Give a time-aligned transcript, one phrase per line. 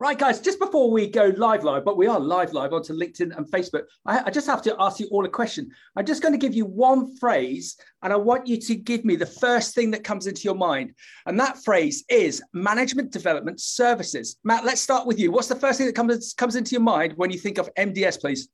[0.00, 3.36] Right, guys, just before we go live, live, but we are live, live onto LinkedIn
[3.36, 5.72] and Facebook, I, I, just have to ask you all a question.
[5.96, 9.16] I'm just going to give you one phrase, and I want you to give me
[9.16, 10.94] the first thing that comes into your mind.
[11.26, 14.36] And that phrase is management development services.
[14.44, 15.32] Matt, let's start with you.
[15.32, 18.20] What's the first thing that comes, comes into your mind when you think of MDS,
[18.20, 18.48] please?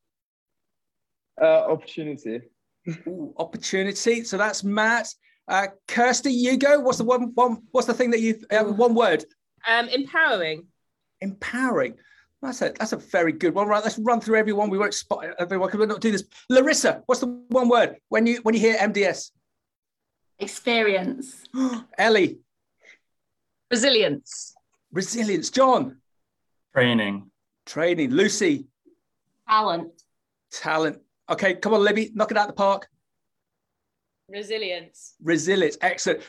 [1.39, 2.41] Uh, opportunity.
[3.07, 4.25] Ooh, opportunity.
[4.25, 5.09] So that's Matt.
[5.47, 6.81] Uh, Kirsty, you go.
[6.81, 7.33] What's the one?
[7.35, 7.65] One.
[7.71, 8.41] What's the thing that you?
[8.51, 9.27] Uh, one word.
[9.69, 10.69] Um, empowering
[11.25, 11.95] empowering.
[12.43, 13.67] That's a that's a very good one.
[13.67, 14.69] Right, let's run through everyone.
[14.69, 16.25] We won't spot everyone because we're not doing this.
[16.51, 19.31] Larissa, what's the one word when you when you hear MDS?
[20.39, 21.45] Experience.
[21.99, 22.39] Ellie.
[23.71, 24.55] Resilience.
[24.93, 25.51] Resilience.
[25.51, 25.97] John.
[26.75, 27.31] Training.
[27.67, 28.11] Training.
[28.11, 28.67] Lucy.
[29.49, 29.91] Talent.
[30.53, 30.99] Talent.
[31.31, 32.87] Okay, come on, Libby, knock it out the park.
[34.29, 35.15] Resilience.
[35.23, 35.79] Resilience.
[35.81, 36.21] Excellent.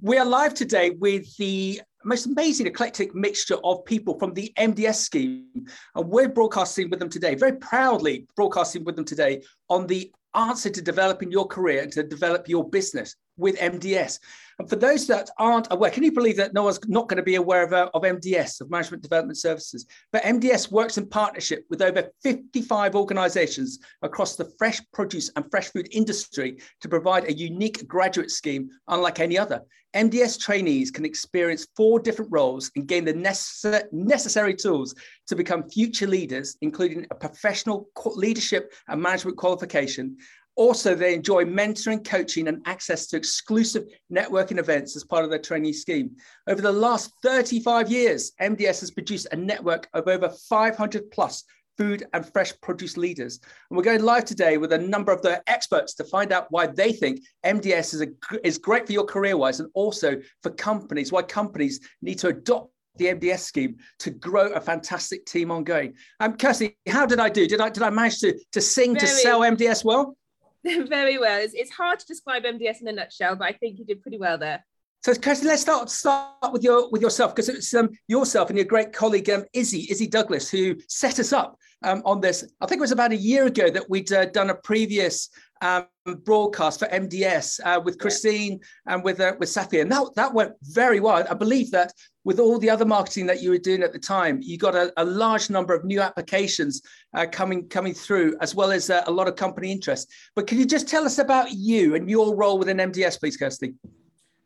[0.00, 4.96] We are live today with the most amazing eclectic mixture of people from the MDS
[4.96, 5.66] scheme.
[5.94, 10.70] And we're broadcasting with them today, very proudly broadcasting with them today on the answer
[10.70, 14.18] to developing your career and to develop your business with MDS.
[14.58, 17.22] And for those that aren't aware, can you believe that no one's not going to
[17.22, 19.86] be aware of, uh, of MDS, of Management Development Services?
[20.12, 25.68] But MDS works in partnership with over 55 organizations across the fresh produce and fresh
[25.68, 29.62] food industry to provide a unique graduate scheme unlike any other.
[29.94, 34.94] MDS trainees can experience four different roles and gain the necess- necessary tools
[35.28, 40.16] to become future leaders, including a professional leadership and management qualification,
[40.56, 45.38] also, they enjoy mentoring, coaching, and access to exclusive networking events as part of their
[45.38, 46.10] trainee scheme.
[46.46, 51.44] Over the last 35 years, MDS has produced a network of over 500 plus
[51.76, 53.40] food and fresh produce leaders.
[53.68, 56.68] And we're going live today with a number of the experts to find out why
[56.68, 58.08] they think MDS is, a,
[58.46, 62.70] is great for your career wise and also for companies, why companies need to adopt
[62.96, 65.94] the MDS scheme to grow a fantastic team ongoing.
[66.20, 67.48] Um, Kirsty, how did I do?
[67.48, 70.16] Did I did I manage to to sing Very, to sell MDS well?
[70.88, 71.40] very well.
[71.40, 74.18] It's, it's hard to describe MDS in a nutshell, but I think you did pretty
[74.18, 74.64] well there.
[75.04, 78.64] So, Kirsty, let's start start with your with yourself because it's um, yourself and your
[78.64, 82.42] great colleague um, Izzy Izzy Douglas who set us up um, on this.
[82.62, 85.28] I think it was about a year ago that we'd uh, done a previous
[85.64, 85.86] um,
[86.24, 88.94] broadcast for MDS uh, with Christine yeah.
[88.94, 91.24] and with uh, with Safi, and that that went very well.
[91.28, 91.92] I believe that
[92.24, 94.92] with all the other marketing that you were doing at the time, you got a,
[94.98, 96.82] a large number of new applications
[97.14, 100.12] uh, coming coming through, as well as uh, a lot of company interest.
[100.36, 103.74] But can you just tell us about you and your role within MDS, please, Kirsty?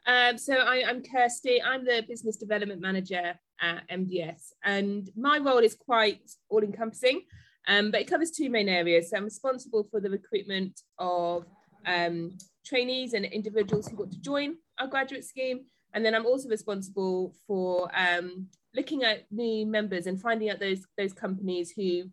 [0.07, 1.61] Um, so I, am Kirsty.
[1.61, 7.23] I'm the business development manager at MDS, and my role is quite all-encompassing.
[7.69, 9.11] Um, but it covers two main areas.
[9.11, 11.45] So I'm responsible for the recruitment of
[11.87, 15.67] um, trainees and individuals who want to join our graduate scheme.
[15.95, 20.81] And then I'm also responsible for um, looking at new members and finding out those,
[20.97, 22.05] those companies who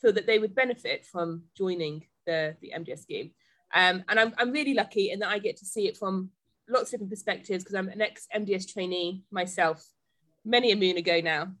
[0.00, 3.32] feel that they would benefit from joining the, the MDS scheme.
[3.74, 6.30] Um, and I'm, I'm really lucky in that I get to see it from
[6.68, 9.84] lots of different perspectives because I'm an ex MDS trainee myself
[10.44, 11.52] many a moon ago now.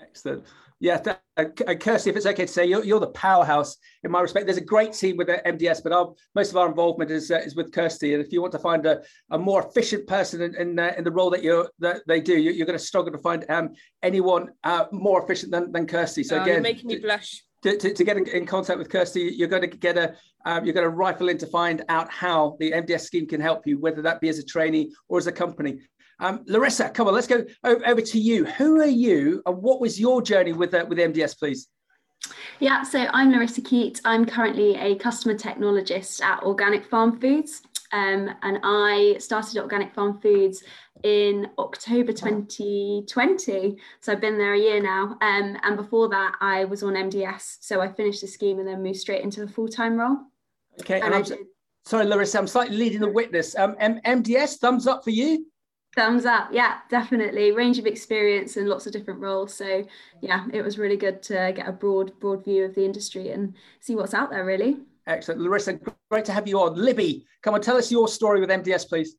[0.00, 0.44] Excellent.
[0.84, 4.10] Yeah, th- uh, uh, Kirsty, if it's okay to say, you're, you're the powerhouse in
[4.10, 4.44] my respect.
[4.44, 7.38] There's a great team with the MDS, but our, most of our involvement is uh,
[7.38, 8.12] is with Kirsty.
[8.12, 9.00] And if you want to find a,
[9.30, 12.36] a more efficient person in in, uh, in the role that you that they do,
[12.36, 13.70] you, are going to struggle to find um,
[14.02, 16.22] anyone uh, more efficient than, than Kirsty.
[16.22, 17.42] So oh, again, you're making me blush.
[17.62, 20.74] To, to, to, get in contact with Kirsty, you're going to get a um, you're
[20.74, 24.02] going to rifle in to find out how the MDS scheme can help you, whether
[24.02, 25.78] that be as a trainee or as a company.
[26.20, 28.44] Um, Larissa, come on, let's go over to you.
[28.44, 31.68] Who are you and what was your journey with, uh, with MDS, please?
[32.60, 34.00] Yeah, so I'm Larissa Keat.
[34.04, 37.62] I'm currently a customer technologist at Organic Farm Foods.
[37.92, 40.64] Um, and I started Organic Farm Foods
[41.02, 43.76] in October 2020.
[44.00, 45.16] So I've been there a year now.
[45.20, 47.58] Um, and before that, I was on MDS.
[47.60, 50.16] So I finished the scheme and then moved straight into a full time role.
[50.80, 51.00] Okay.
[51.00, 51.32] And and
[51.84, 53.56] sorry, Larissa, I'm slightly leading the witness.
[53.56, 55.46] Um, M- MDS, thumbs up for you?
[55.96, 56.48] Thumbs up.
[56.50, 57.52] Yeah, definitely.
[57.52, 59.54] Range of experience and lots of different roles.
[59.54, 59.86] So
[60.20, 63.54] yeah, it was really good to get a broad, broad view of the industry and
[63.80, 64.78] see what's out there really.
[65.06, 65.40] Excellent.
[65.40, 65.78] Larissa,
[66.10, 66.74] great to have you on.
[66.74, 69.16] Libby, come on, tell us your story with MDS, please.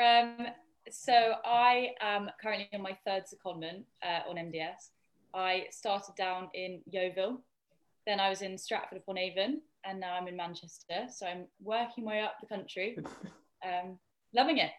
[0.00, 0.46] Um,
[0.90, 4.90] so I am currently on my third secondment uh, on MDS.
[5.34, 7.42] I started down in Yeovil,
[8.06, 11.06] then I was in Stratford upon Avon, and now I'm in Manchester.
[11.10, 12.98] So I'm working my way up the country.
[13.64, 13.96] Um,
[14.34, 14.70] loving it.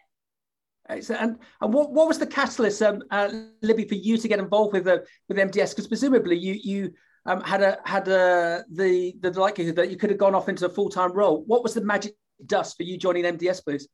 [0.88, 1.22] Excellent.
[1.22, 3.30] And, and what, what was the catalyst, um, uh,
[3.62, 4.98] Libby, for you to get involved with uh,
[5.28, 5.70] with MDS?
[5.70, 6.92] Because presumably you you
[7.26, 10.66] um, had a had a the the likelihood that you could have gone off into
[10.66, 11.42] a full time role.
[11.46, 12.14] What was the magic
[12.44, 13.88] dust for you joining MDS, please?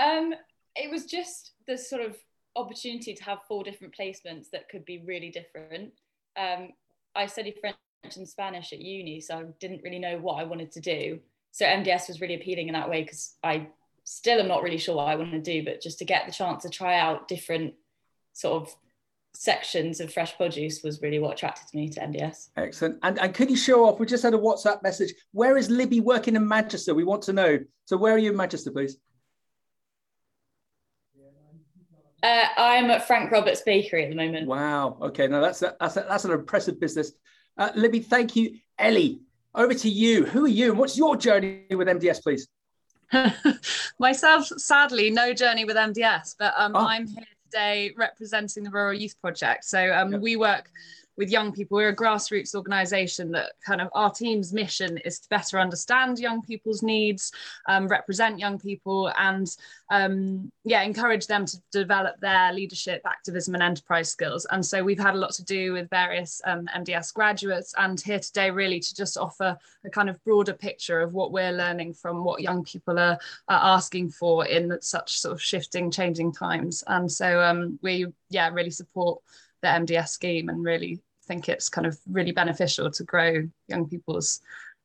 [0.00, 0.32] Um,
[0.76, 2.16] it was just the sort of
[2.56, 5.92] opportunity to have four different placements that could be really different.
[6.36, 6.70] Um,
[7.14, 7.76] I studied French
[8.16, 11.20] and Spanish at uni, so I didn't really know what I wanted to do.
[11.52, 13.68] So MDS was really appealing in that way because I
[14.04, 16.32] still am not really sure what I want to do, but just to get the
[16.32, 17.74] chance to try out different
[18.32, 18.74] sort of
[19.34, 22.48] sections of fresh produce was really what attracted me to MDS.
[22.56, 22.98] Excellent.
[23.02, 24.00] And, and could you show off?
[24.00, 25.14] We just had a WhatsApp message.
[25.32, 26.94] Where is Libby working in Manchester?
[26.94, 27.58] We want to know.
[27.84, 28.98] So where are you in Manchester, please?
[32.22, 34.46] Uh, I'm at Frank Roberts Bakery at the moment.
[34.46, 34.98] Wow.
[35.00, 35.26] Okay.
[35.26, 37.12] Now that's a, that's a, that's an impressive business.
[37.56, 38.58] Uh, Libby, thank you.
[38.78, 39.20] Ellie,
[39.54, 40.24] over to you.
[40.26, 42.48] Who are you, and what's your journey with MDS, please?
[43.98, 46.86] Myself, sadly, no journey with MDS, but um, Oh.
[46.86, 49.64] I'm here today representing the Rural Youth Project.
[49.64, 50.20] So um, Yep.
[50.20, 50.70] we work
[51.20, 51.76] with young people.
[51.76, 56.40] We're a grassroots organisation that kind of our team's mission is to better understand young
[56.40, 57.30] people's needs,
[57.68, 59.46] um, represent young people, and
[59.90, 64.46] um, yeah, encourage them to develop their leadership, activism, and enterprise skills.
[64.50, 68.18] And so we've had a lot to do with various um, MDS graduates, and here
[68.18, 72.24] today really to just offer a kind of broader picture of what we're learning from
[72.24, 73.18] what young people are,
[73.48, 76.82] are asking for in such sort of shifting, changing times.
[76.86, 79.20] And so um, we, yeah, really support
[79.60, 84.40] the MDS scheme and really think it's kind of really beneficial to grow young people's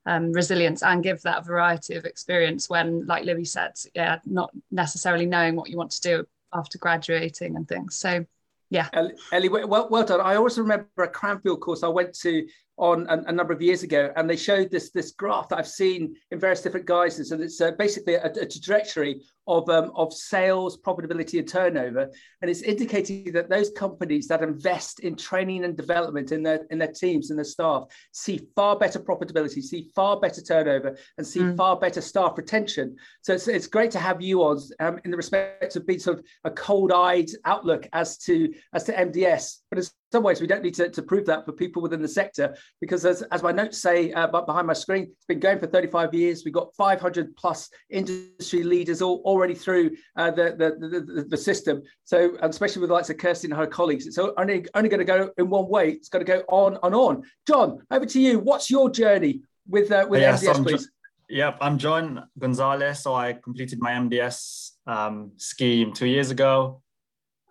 [0.06, 5.26] um, resilience and give that variety of experience when, like Libby said, yeah, not necessarily
[5.26, 7.96] knowing what you want to do after graduating and things.
[7.96, 8.24] So,
[8.70, 8.90] yeah.
[9.32, 10.22] Ellie, well, well done.
[10.22, 13.82] I also remember a Cranfield course I went to on a, a number of years
[13.82, 17.42] ago, and they showed this this graph that I've seen in various different guises, and
[17.42, 22.10] it's uh, basically a, a trajectory of um, of sales, profitability, and turnover,
[22.42, 26.78] and it's indicating that those companies that invest in training and development in their in
[26.78, 31.40] their teams and their staff see far better profitability, see far better turnover, and see
[31.46, 31.58] Mm.
[31.58, 32.96] far better staff retention.
[33.22, 36.20] So it's, it's great to have you on um, in the respect of being sort
[36.20, 40.64] of a cold-eyed outlook as to as to MDS, but in some ways we don't
[40.64, 43.82] need to, to prove that for people within the sector because as, as my notes
[43.82, 46.44] say uh, behind my screen, it's been going for 35 years.
[46.46, 51.82] We've got 500 plus industry leaders all already through uh, the, the, the, the, system.
[52.06, 55.06] So especially with the likes of Kirsty and her colleagues, it's only, only going to
[55.06, 55.92] go in one way.
[55.92, 57.24] It's going to go on and on.
[57.48, 58.40] John, over to you.
[58.40, 60.90] What's your journey with, uh, with Yeah, MDS, I'm please?
[61.30, 63.00] Yep, I'm John Gonzalez.
[63.00, 66.82] So I completed my MDS um, scheme two years ago.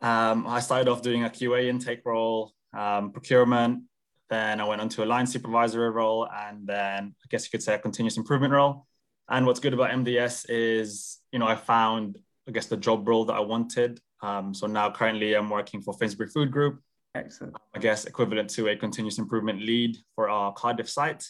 [0.05, 3.85] Um, I started off doing a QA intake role, um, procurement.
[4.29, 7.63] Then I went on to a line supervisory role, and then I guess you could
[7.63, 8.87] say a continuous improvement role.
[9.31, 13.25] And what's good about MDS is, you know, I found, I guess, the job role
[13.25, 13.99] that I wanted.
[14.23, 16.81] Um, so now currently I'm working for Finsbury Food Group.
[17.15, 17.57] Excellent.
[17.75, 21.25] I guess equivalent to a continuous improvement lead for our Cardiff site.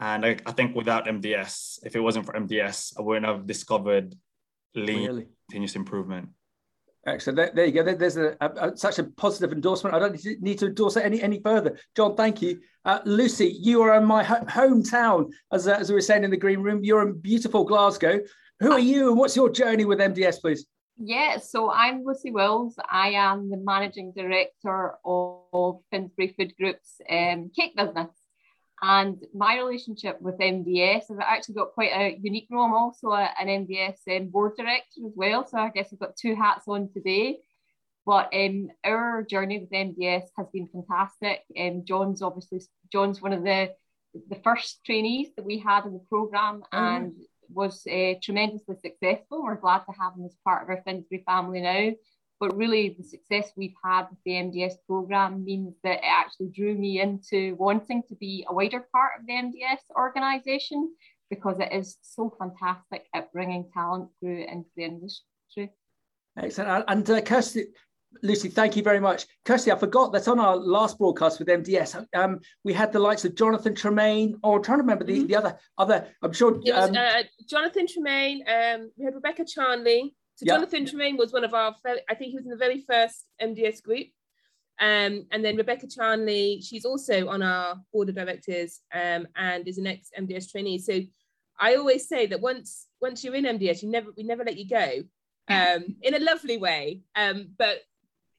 [0.00, 4.14] And I, I think without MDS, if it wasn't for MDS, I wouldn't have discovered
[4.74, 5.26] lean Really.
[5.50, 6.30] continuous improvement.
[7.06, 7.36] Excellent.
[7.36, 7.82] There, there you go.
[7.82, 9.94] There- There's a, a, such a positive endorsement.
[9.94, 11.78] I don't need to, need to endorse it any any further.
[11.96, 12.60] John, thank you.
[12.84, 16.30] Uh, Lucy, you are in my ho- hometown, as, uh, as we were saying in
[16.30, 16.84] the green room.
[16.84, 18.20] You're in beautiful Glasgow.
[18.60, 20.66] Who are you, and what's your journey with MDS, please?
[20.98, 22.76] Yeah, so I'm Lucy Wills.
[22.88, 28.10] I am the managing director of Finsbury Food Group's um, cake business.
[28.82, 32.64] And my relationship with MDS, I've actually got quite a unique role.
[32.64, 35.46] I'm also a- an MDS um, board director as well.
[35.46, 37.38] So I guess I've got two hats on today.
[38.04, 41.44] But um, our journey with MDS has been fantastic.
[41.56, 42.60] Um, John's obviously
[42.92, 43.72] John's one of the
[44.28, 46.96] the first trainees that we had in the program, right.
[46.96, 47.12] and
[47.48, 49.42] was uh, tremendously successful.
[49.42, 51.92] We're glad to have him as part of our Finsbury family now.
[52.42, 56.74] But really, the success we've had with the MDS program means that it actually drew
[56.74, 60.92] me into wanting to be a wider part of the MDS organisation
[61.30, 65.70] because it is so fantastic at bringing talent through into the industry.
[66.36, 66.84] Excellent.
[66.88, 67.66] And uh, Kirsty,
[68.24, 69.24] Lucy, thank you very much.
[69.44, 73.24] Kirsty, I forgot that on our last broadcast with MDS, um, we had the likes
[73.24, 76.56] of Jonathan Tremaine, or I'm trying to remember the, the other, other, I'm sure.
[76.64, 78.42] It was um, uh, Jonathan Tremaine.
[78.48, 80.16] Um, we had Rebecca Charnley.
[80.36, 80.46] So.
[80.46, 81.74] Jonathan Tremaine was one of our.
[82.08, 84.08] I think he was in the very first MDS group.
[84.80, 89.78] Um, and then Rebecca Charnley, she's also on our board of directors um, and is
[89.78, 90.78] an ex MDS trainee.
[90.78, 91.00] So
[91.60, 94.68] I always say that once once you're in MDS, you never we never let you
[94.68, 95.02] go,
[95.48, 97.02] um, in a lovely way.
[97.14, 97.82] Um, but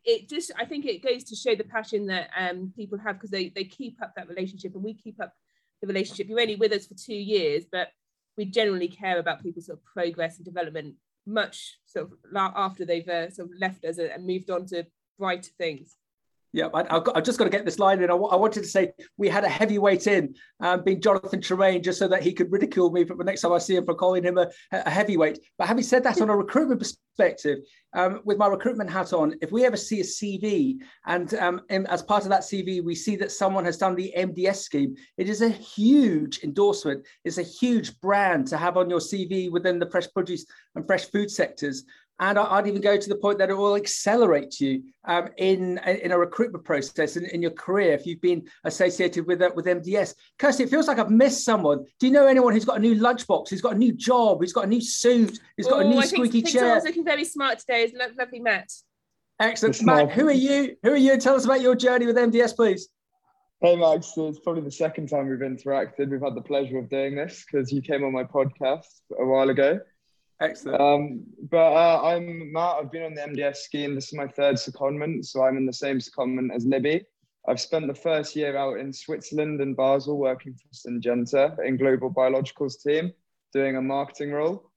[0.04, 3.32] it just I think it goes to show the passion that um, people have because
[3.32, 5.34] they they keep up that relationship and we keep up
[5.82, 6.28] the relationship.
[6.28, 7.90] You're only with us for two years, but
[8.38, 13.08] we generally care about people's sort of progress and development much sort of after they've
[13.08, 14.86] uh, sort of left us and moved on to
[15.18, 15.98] brighter things.
[16.54, 18.12] Yeah, I, have just got to get this line in.
[18.12, 21.98] I, I wanted to say we had a heavyweight in, um, being Jonathan Tremaine, just
[21.98, 24.24] so that he could ridicule me for the next time I see him for calling
[24.24, 25.40] him a, a heavyweight.
[25.58, 27.60] But having said that, on a recruitment perspective,
[27.96, 31.88] um, with my recruitment hat on, if we ever see a CV and, um, and
[31.88, 35.30] as part of that CV, we see that someone has done the MDS scheme, it
[35.30, 37.04] is a huge endorsement.
[37.26, 40.46] It's a huge brand to have on your CV within the fresh produce
[40.76, 41.84] and fresh food sectors.
[42.20, 46.12] And I'd even go to the point that it will accelerate you um, in, in
[46.12, 50.14] a recruitment process in, in your career if you've been associated with, uh, with MDS.
[50.38, 51.84] Kirsty, it feels like I've missed someone.
[52.00, 54.54] Do you know anyone who's got a new lunchbox, who's got a new job, who's
[54.54, 56.62] got a new suit, who's got Ooh, a new I squeaky think, chair?
[56.62, 57.84] Someone's looking very smart today.
[57.84, 58.72] Is lovely, Matt.
[59.40, 59.84] Excellent.
[59.84, 60.76] Matt, who are you?
[60.84, 61.18] Who are you?
[61.18, 62.90] Tell us about your journey with MDS, please.
[63.64, 66.10] Hey Max, it's probably the second time we've interacted.
[66.10, 69.50] We've had the pleasure of doing this because you came on my podcast a while
[69.50, 69.80] ago.
[70.44, 70.82] Excellent.
[70.82, 72.76] Um, but uh, I'm Matt.
[72.76, 73.96] I've been on the MDS scheme.
[73.96, 77.06] This is my third secondment, so I'm in the same secondment as Libby.
[77.48, 82.14] I've spent the first year out in Switzerland and Basel working for Syngenta in Global
[82.14, 83.14] Biologicals team,
[83.54, 84.70] doing a marketing role.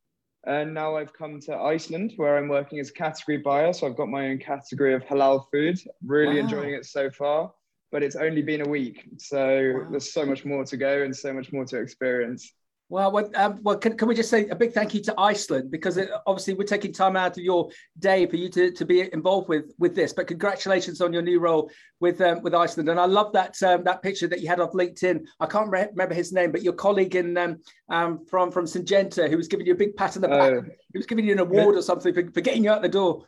[0.47, 3.73] And now I've come to Iceland where I'm working as category buyer.
[3.73, 5.81] So I've got my own category of halal food.
[6.05, 6.43] Really wow.
[6.43, 7.53] enjoying it so far,
[7.91, 9.09] but it's only been a week.
[9.19, 9.89] So wow.
[9.91, 12.53] there's so much more to go and so much more to experience.
[12.89, 15.73] Well, well, um, well can, can we just say a big thank you to Iceland
[15.73, 19.13] because it, obviously we're taking time out of your day for you to, to be
[19.13, 20.13] involved with with this.
[20.13, 23.83] But congratulations on your new role with um, with Iceland, and I love that um,
[23.85, 25.27] that picture that you had off LinkedIn.
[25.41, 29.29] I can't re- remember his name, but your colleague in um, um, from from Syngenta
[29.29, 30.53] who was giving you a big pat on the back.
[30.53, 30.63] Uh,
[30.93, 33.25] he was giving you an award or something for, for getting you out the door.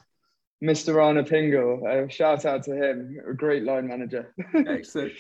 [0.63, 0.95] Mr.
[0.95, 4.35] Rana Pingle, uh, shout out to him, a great line manager.
[4.55, 5.13] Excellent.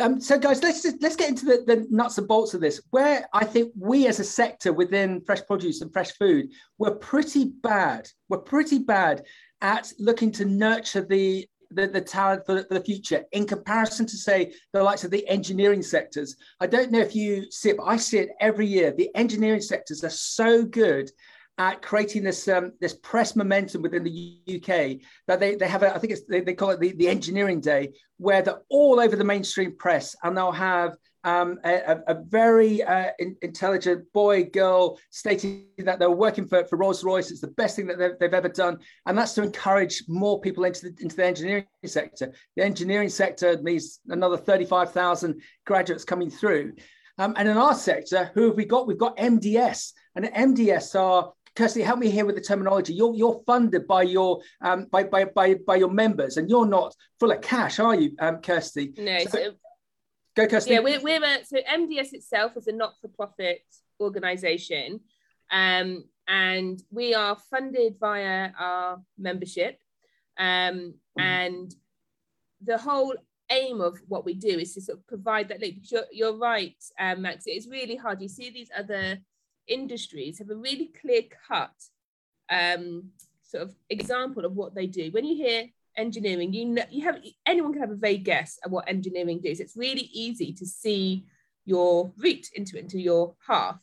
[0.00, 2.80] Um, so, guys, let's just, let's get into the, the, nuts and bolts of this.
[2.90, 7.52] Where I think we, as a sector within fresh produce and fresh food, we're pretty
[7.62, 8.08] bad.
[8.28, 9.24] We're pretty bad
[9.60, 14.52] at looking to nurture the the, the talent for the, future in comparison to say
[14.72, 16.34] the likes of the engineering sectors.
[16.58, 18.90] I don't know if you see it, but I see it every year.
[18.90, 21.12] The engineering sectors are so good
[21.60, 25.94] at creating this um, this press momentum within the UK that they, they have a,
[25.94, 29.14] I think it's they, they call it the, the engineering day where they're all over
[29.14, 34.98] the mainstream press and they'll have um, a, a, very uh, in, intelligent boy girl
[35.10, 37.30] stating that they're working for, for Rolls Royce.
[37.30, 38.78] It's the best thing that they've, they've ever done.
[39.04, 42.32] And that's to encourage more people into the, into the engineering sector.
[42.56, 46.72] The engineering sector needs another 35,000 graduates coming through.
[47.18, 48.86] Um, and in our sector who have we got?
[48.86, 52.94] We've got MDS and MDS are Kirsty, help me here with the terminology.
[52.94, 56.94] You're you're funded by your um, by, by by by your members, and you're not
[57.18, 58.92] full of cash, are you, um, Kirsty?
[58.96, 59.18] No.
[59.20, 59.52] So, so,
[60.36, 60.72] go, Kirsty.
[60.72, 63.62] Yeah, we're, we're a, so MDS itself is a not-for-profit
[64.00, 65.00] organisation,
[65.50, 69.78] um, and we are funded via our membership,
[70.38, 71.20] um, mm-hmm.
[71.20, 71.74] and
[72.62, 73.14] the whole
[73.50, 75.78] aim of what we do is to sort of provide that link.
[75.90, 77.46] You're, you're right, um, Max.
[77.46, 78.22] It is really hard.
[78.22, 79.18] You see these other
[79.70, 81.72] industries have a really clear cut
[82.50, 83.10] um,
[83.42, 85.10] sort of example of what they do.
[85.10, 88.70] When you hear engineering, you know you have anyone can have a vague guess at
[88.70, 89.60] what engineering does.
[89.60, 91.24] It's really easy to see
[91.64, 93.80] your route into into your path.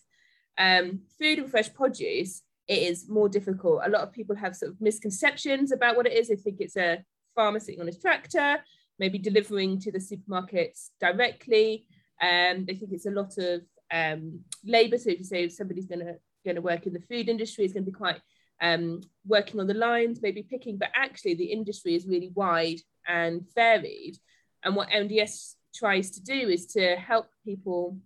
[0.57, 3.81] Um, food and fresh produce, it is more difficult.
[3.85, 6.27] A lot of people have sort of misconceptions about what it is.
[6.27, 7.03] They think it's a
[7.35, 8.57] farmer sitting on his tractor,
[8.99, 11.85] maybe delivering to the supermarkets directly.
[12.21, 14.97] Um, they think it's a lot of um, labour.
[14.97, 16.15] So if you say somebody's going to
[16.45, 18.21] going to work in the food industry, it's going to be quite
[18.61, 20.77] um, working on the lines, maybe picking.
[20.77, 24.17] But actually, the industry is really wide and varied.
[24.63, 27.97] And what MDS tries to do is to help people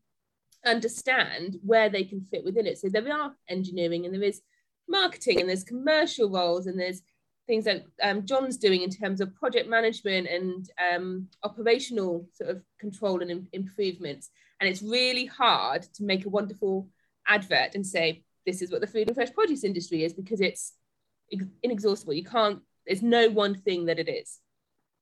[0.66, 2.78] understand where they can fit within it.
[2.78, 4.42] So there are engineering and there is
[4.88, 7.02] marketing and there's commercial roles and there's
[7.52, 12.62] things that um, John's doing in terms of project management and um, operational sort of
[12.80, 14.30] control and Im- improvements.
[14.62, 16.88] And it's really hard to make a wonderful
[17.28, 20.76] advert and say, this is what the food and fresh produce industry is because it's
[21.62, 22.14] inexhaustible.
[22.14, 24.40] You can't, there's no one thing that it is.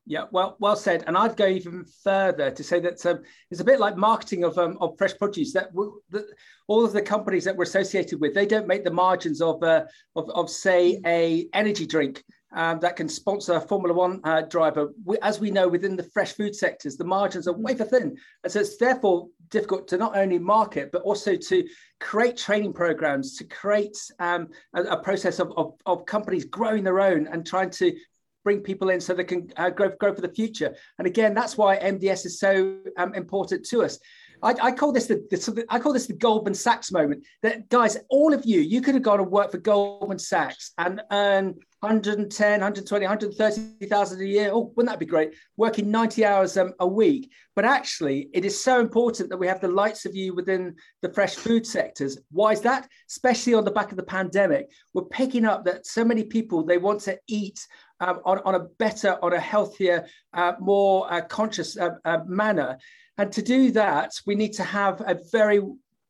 [0.08, 1.04] Yeah, well, well said.
[1.06, 3.20] And I'd go even further to say that um,
[3.52, 5.54] it's a bit like marketing of um, of fresh produce.
[5.54, 5.72] That,
[6.10, 6.26] that
[6.68, 9.84] all of the companies that we're associated with, they don't make the margins of uh,
[10.16, 14.90] of, of say a energy drink um, that can sponsor a Formula One uh, driver.
[15.04, 18.18] We, as we know, within the fresh food sectors, the margins are wafer thin.
[18.44, 21.68] And so it's therefore difficult to not only market, but also to
[22.00, 27.00] create training programs, to create um, a, a, process of, of, of, companies growing their
[27.00, 27.96] own and trying to
[28.44, 30.76] bring people in so they can uh, grow, grow for the future.
[30.98, 34.00] And again, that's why MDS is so um, important to us.
[34.42, 37.26] I, I, call this the, the, I call this the Goldman Sachs moment.
[37.44, 41.02] That guys, all of you, you could have gone and worked for Goldman Sachs and
[41.12, 44.50] earn 110, 120, 130,000 a year.
[44.52, 45.34] Oh, wouldn't that be great?
[45.56, 47.32] Working 90 hours um, a week.
[47.56, 51.14] But actually, it is so important that we have the lights of you within the
[51.14, 52.18] fresh food sectors.
[52.32, 52.90] Why is that?
[53.10, 56.78] Especially on the back of the pandemic, we're picking up that so many people they
[56.78, 57.66] want to eat
[58.02, 62.78] um, on, on a better, on a healthier, uh, more uh, conscious uh, uh manner.
[63.18, 65.62] And to do that, we need to have a very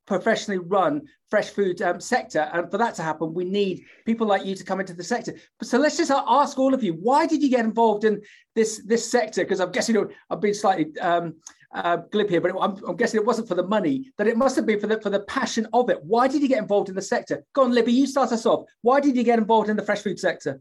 [0.09, 2.49] professionally run fresh food um, sector.
[2.51, 5.35] And for that to happen, we need people like you to come into the sector.
[5.61, 8.19] So let's just ask all of you, why did you get involved in
[8.55, 9.43] this, this sector?
[9.43, 9.95] Because I'm guessing,
[10.29, 11.35] I've been slightly um,
[11.75, 14.55] uh, glib here, but I'm, I'm, guessing it wasn't for the money, that it must
[14.55, 16.03] have been for the, for the passion of it.
[16.03, 17.45] Why did you get involved in the sector?
[17.53, 18.65] Go on, Libby, you start us off.
[18.81, 20.59] Why did you get involved in the fresh food sector?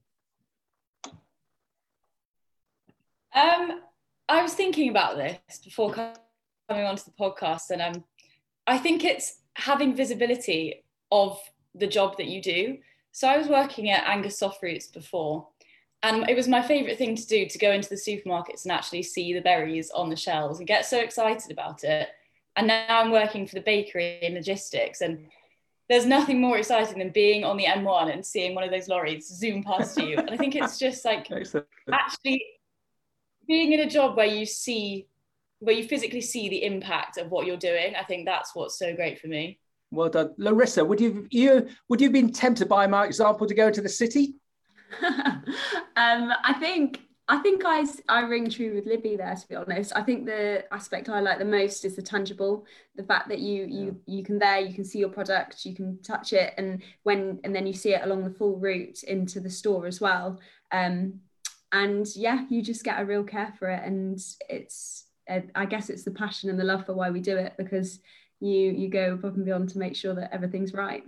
[3.34, 3.80] Um,
[4.28, 8.04] I was thinking about this before coming onto the podcast, and um,
[8.68, 11.40] I think it's having visibility of
[11.74, 12.78] the job that you do.
[13.12, 15.48] So I was working at Angus Soft Fruits before,
[16.02, 19.02] and it was my favourite thing to do to go into the supermarkets and actually
[19.02, 22.10] see the berries on the shelves and get so excited about it.
[22.56, 25.26] And now I'm working for the bakery in logistics, and
[25.88, 29.26] there's nothing more exciting than being on the M1 and seeing one of those lorries
[29.26, 30.18] zoom past you.
[30.18, 31.30] And I think it's just like
[31.92, 32.44] actually
[33.46, 35.06] being in a job where you see
[35.60, 37.94] where you physically see the impact of what you're doing.
[37.96, 39.58] I think that's what's so great for me.
[39.90, 40.84] Well done, Larissa.
[40.84, 43.88] Would you you would you have been tempted by my example to go to the
[43.88, 44.34] city?
[45.02, 49.34] um, I think I think I I ring true with Libby there.
[49.34, 53.02] To be honest, I think the aspect I like the most is the tangible, the
[53.02, 56.34] fact that you you you can there you can see your product, you can touch
[56.34, 59.86] it, and when and then you see it along the full route into the store
[59.86, 60.38] as well.
[60.70, 61.20] Um,
[61.72, 65.04] and yeah, you just get a real care for it, and it's
[65.54, 68.00] I guess it's the passion and the love for why we do it because
[68.40, 71.04] you you go above and beyond to make sure that everything's right.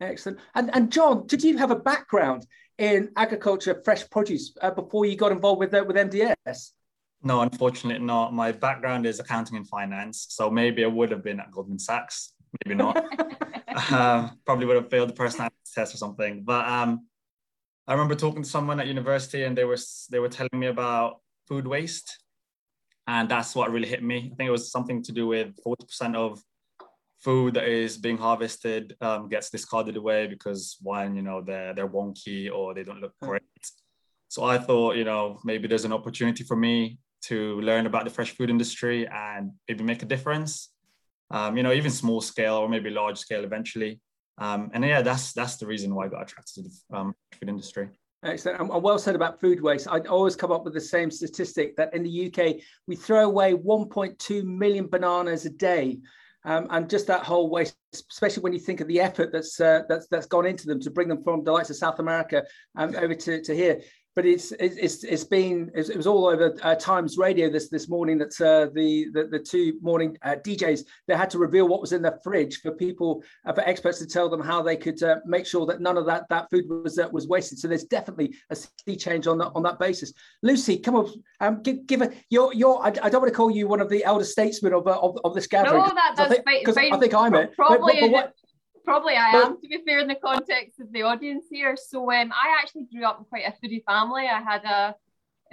[0.00, 0.38] Excellent.
[0.54, 2.46] And, and John, did you have a background
[2.78, 6.72] in agriculture, fresh produce, uh, before you got involved with uh, with MDS?
[7.22, 8.32] No, unfortunately not.
[8.32, 12.34] My background is accounting and finance, so maybe I would have been at Goldman Sachs.
[12.64, 12.96] Maybe not.
[13.92, 16.44] um, probably would have failed the personality test or something.
[16.44, 17.06] But um,
[17.88, 19.78] I remember talking to someone at university, and they were
[20.10, 22.18] they were telling me about food waste
[23.08, 24.30] and that's what really hit me.
[24.32, 26.40] I think it was something to do with 40% of
[27.18, 31.88] food that is being harvested um, gets discarded away because one, you know, they're they're
[31.88, 33.42] wonky or they don't look great.
[34.28, 38.10] So I thought, you know, maybe there's an opportunity for me to learn about the
[38.10, 40.70] fresh food industry and maybe make a difference.
[41.30, 44.00] Um, you know, even small scale or maybe large scale eventually.
[44.36, 47.48] Um, and yeah, that's that's the reason why I got attracted to the um, food
[47.48, 47.88] industry.
[48.24, 48.60] Excellent.
[48.60, 49.86] And well said about food waste.
[49.88, 52.56] I always come up with the same statistic that in the UK,
[52.88, 55.98] we throw away 1.2 million bananas a day.
[56.44, 59.82] Um, and just that whole waste, especially when you think of the effort that's uh,
[59.88, 62.44] that's that's gone into them to bring them from the likes of South America
[62.76, 63.80] um, over to, to here
[64.18, 68.18] but it's it's it's been it was all over uh, Times Radio this this morning
[68.18, 71.92] that uh, the, the, the two morning uh, DJs they had to reveal what was
[71.92, 75.20] in their fridge for people uh, for experts to tell them how they could uh,
[75.24, 77.60] make sure that none of that that food was uh, was wasted.
[77.60, 80.12] So there's definitely a sea change on that on that basis.
[80.42, 83.52] Lucy, come on, um, give, give a your your I, I, don't want to call
[83.52, 85.80] you one of the elder statesmen of of, of this gathering.
[85.80, 87.54] No, that, that's because I, I, think I'm it.
[87.54, 87.78] Probably.
[87.78, 88.34] But, but, but what,
[88.88, 91.76] Probably I am, to be fair, in the context of the audience here.
[91.76, 94.22] So um, I actually grew up in quite a foodie family.
[94.22, 94.94] I had a,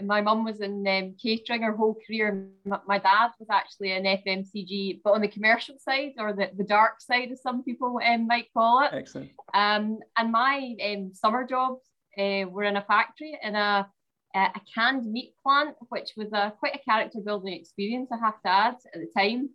[0.02, 2.48] my mum was in um, catering her whole career.
[2.64, 7.02] My dad was actually an FMCG, but on the commercial side or the, the dark
[7.02, 8.92] side, as some people um, might call it.
[8.94, 9.32] Excellent.
[9.54, 11.82] Um, and my um, summer jobs
[12.18, 13.86] uh, were in a factory in a,
[14.34, 18.50] a canned meat plant, which was a quite a character building experience, I have to
[18.50, 19.50] add, at the time.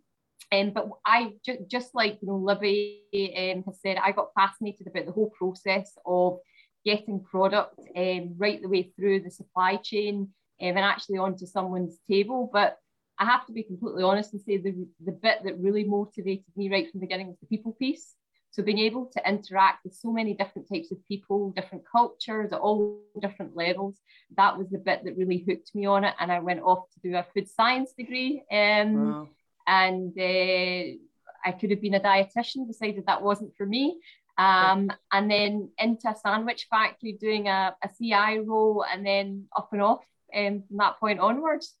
[0.51, 4.87] Um, but I ju- just like you know Libby um, has said, I got fascinated
[4.87, 6.39] about the whole process of
[6.85, 10.29] getting product um, right the way through the supply chain
[10.61, 12.49] um, and actually onto someone's table.
[12.51, 12.77] But
[13.19, 16.69] I have to be completely honest and say the, the bit that really motivated me
[16.69, 18.15] right from the beginning was the people piece.
[18.49, 22.59] So being able to interact with so many different types of people, different cultures at
[22.59, 23.95] all different levels,
[24.35, 26.15] that was the bit that really hooked me on it.
[26.19, 28.43] And I went off to do a food science degree.
[28.51, 29.27] Um, wow
[29.71, 30.97] and uh,
[31.45, 33.99] I could have been a dietitian, decided that wasn't for me.
[34.37, 39.69] Um, and then into a sandwich factory doing a, a CI role and then up
[39.71, 40.03] and off
[40.35, 41.75] um, from that point onwards.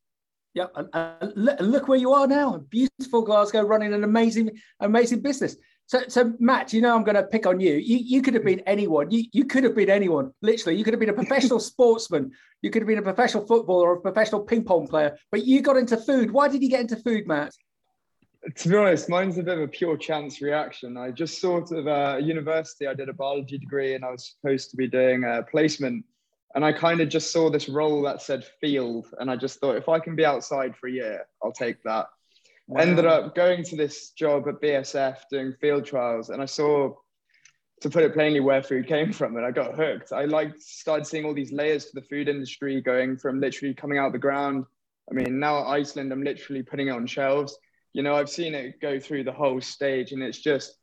[0.53, 5.55] Yeah, and, and look where you are now, beautiful Glasgow, running an amazing, amazing business.
[5.87, 7.73] So, so Matt, you know I'm going to pick on you.
[7.73, 9.11] You, you could have been anyone.
[9.11, 10.31] You, you could have been anyone.
[10.41, 12.31] Literally, you could have been a professional sportsman.
[12.61, 15.17] You could have been a professional footballer or a professional ping pong player.
[15.31, 16.31] But you got into food.
[16.31, 17.53] Why did you get into food, Matt?
[18.55, 20.97] To be honest, mine's a bit of a pure chance reaction.
[20.97, 22.87] I just sort of uh, university.
[22.87, 26.05] I did a biology degree, and I was supposed to be doing a placement
[26.55, 29.77] and I kind of just saw this role that said field, and I just thought
[29.77, 32.07] if I can be outside for a year, I'll take that.
[32.67, 32.81] Wow.
[32.81, 36.93] Ended up going to this job at BSF doing field trials, and I saw,
[37.81, 40.11] to put it plainly, where food came from, and I got hooked.
[40.11, 43.97] I like started seeing all these layers to the food industry, going from literally coming
[43.97, 44.65] out of the ground.
[45.09, 47.57] I mean, now Iceland, I'm literally putting it on shelves.
[47.93, 50.75] You know, I've seen it go through the whole stage, and it's just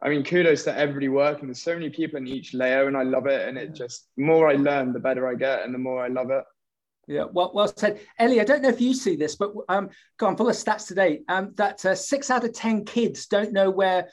[0.00, 1.48] I mean, kudos to everybody working.
[1.48, 3.48] There's so many people in each layer, and I love it.
[3.48, 6.08] And it just the more I learn, the better I get, and the more I
[6.08, 6.44] love it.
[7.08, 8.40] Yeah, well, well said, Ellie.
[8.40, 11.22] I don't know if you see this, but um, go on, full of stats today.
[11.28, 14.08] Um, that uh, six out of ten kids don't know where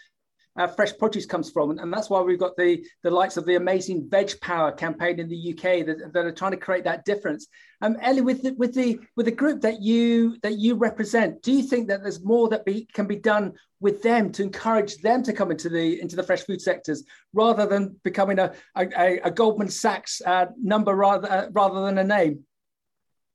[0.57, 3.45] uh, fresh produce comes from, and, and, that's why we've got the the likes of
[3.45, 7.03] the amazing Veg Power campaign in the UK that, that are trying to create that
[7.03, 7.47] difference.
[7.81, 11.51] Um, Ellie, with the, with the with the group that you that you represent, do
[11.51, 15.21] you think that there's more that be, can be done with them to encourage them
[15.23, 19.31] to come into the into the fresh food sectors rather than becoming a a, a
[19.31, 22.45] Goldman Sachs uh, number rather uh, rather than a name?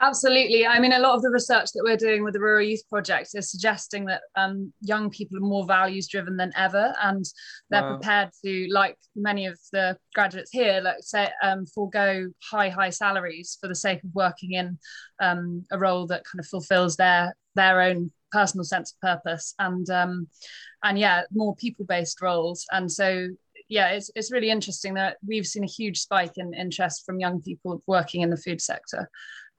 [0.02, 0.66] Absolutely.
[0.66, 3.30] I mean, a lot of the research that we're doing with the Rural Youth Project
[3.34, 7.22] is suggesting that um, young people are more values driven than ever, and
[7.68, 7.96] they're wow.
[7.96, 13.58] prepared to, like many of the graduates here, like say, um, forego high, high salaries
[13.60, 14.78] for the sake of working in
[15.20, 19.90] um, a role that kind of fulfills their their own personal sense of purpose, and
[19.90, 20.28] um,
[20.82, 22.64] and yeah, more people based roles.
[22.72, 23.28] And so
[23.68, 27.40] yeah, it's, it's really interesting that we've seen a huge spike in interest from young
[27.40, 29.08] people working in the food sector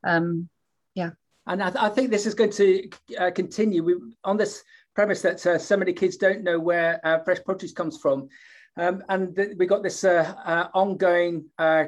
[0.03, 0.49] um,
[0.95, 1.11] yeah.
[1.47, 4.63] And I, th- I, think this is going to uh, continue we, on this
[4.95, 8.29] premise that uh, so many kids don't know where uh, fresh produce comes from.
[8.77, 11.85] Um, and th- we got this uh, uh, ongoing uh,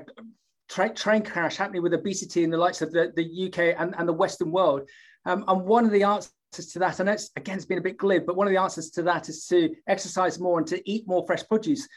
[0.70, 4.08] tra- train crash happening with obesity in the likes of the, the UK and, and
[4.08, 4.90] the Western world.
[5.26, 6.32] Um, and one of the answers
[6.72, 8.90] to that, and it's again, it's been a bit glib, but one of the answers
[8.92, 11.88] to that is to exercise more and to eat more fresh produce.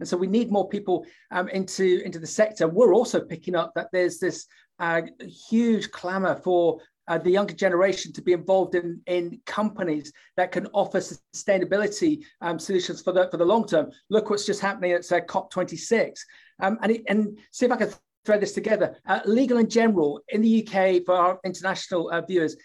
[0.00, 2.66] And so we need more people um, into, into the sector.
[2.66, 4.46] We're also picking up that there's this
[4.78, 5.02] uh,
[5.48, 10.66] huge clamor for uh, the younger generation to be involved in, in companies that can
[10.72, 13.90] offer sustainability um, solutions for the, for the long term.
[14.10, 16.18] Look what's just happening at uh, COP26.
[16.60, 17.92] Um, and, it, and see if I can
[18.24, 18.96] thread this together.
[19.06, 22.56] Uh, Legal and General in the UK, for our international uh, viewers,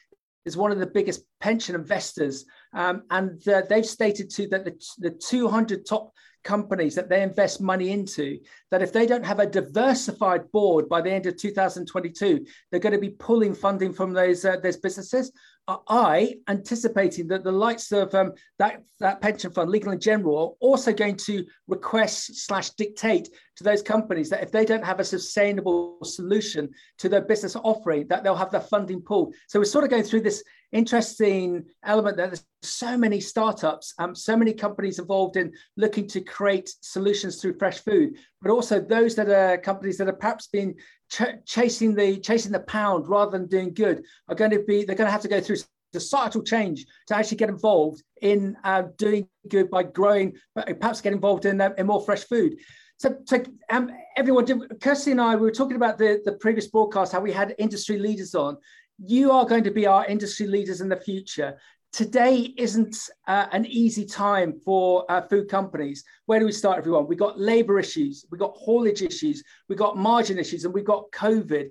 [0.45, 2.45] is one of the biggest pension investors.
[2.73, 7.59] Um, and uh, they've stated too that the, the 200 top companies that they invest
[7.59, 8.39] money into
[8.71, 12.93] that if they don't have a diversified board by the end of 2022 they're going
[12.93, 15.33] to be pulling funding from those uh, those businesses
[15.87, 20.67] I anticipating that the likes of um, that, that pension fund, Legal and General, are
[20.67, 25.03] also going to request slash dictate to those companies that if they don't have a
[25.03, 29.35] sustainable solution to their business offering, that they'll have their funding pulled.
[29.47, 34.13] So we're sort of going through this interesting element that there's so many startups, um,
[34.13, 39.15] so many companies involved in looking to create solutions through fresh food, but also those
[39.15, 40.75] that are companies that are perhaps being
[41.11, 44.95] ch- chasing the chasing the pound rather than doing good are going to be they're
[44.95, 45.57] going to have to go through
[45.93, 51.45] societal change to actually get involved in uh, doing good by growing, perhaps get involved
[51.45, 52.55] in, uh, in more fresh food.
[52.97, 57.13] So, so um, everyone, Kirsty and I, we were talking about the, the previous broadcast,
[57.13, 58.57] how we had industry leaders on.
[59.01, 61.57] You are going to be our industry leaders in the future
[61.91, 62.95] today isn't
[63.27, 66.03] uh, an easy time for uh, food companies.
[66.25, 67.07] Where do we start, everyone?
[67.07, 71.11] We've got labor issues, we've got haulage issues, we've got margin issues, and we've got
[71.11, 71.69] COVID.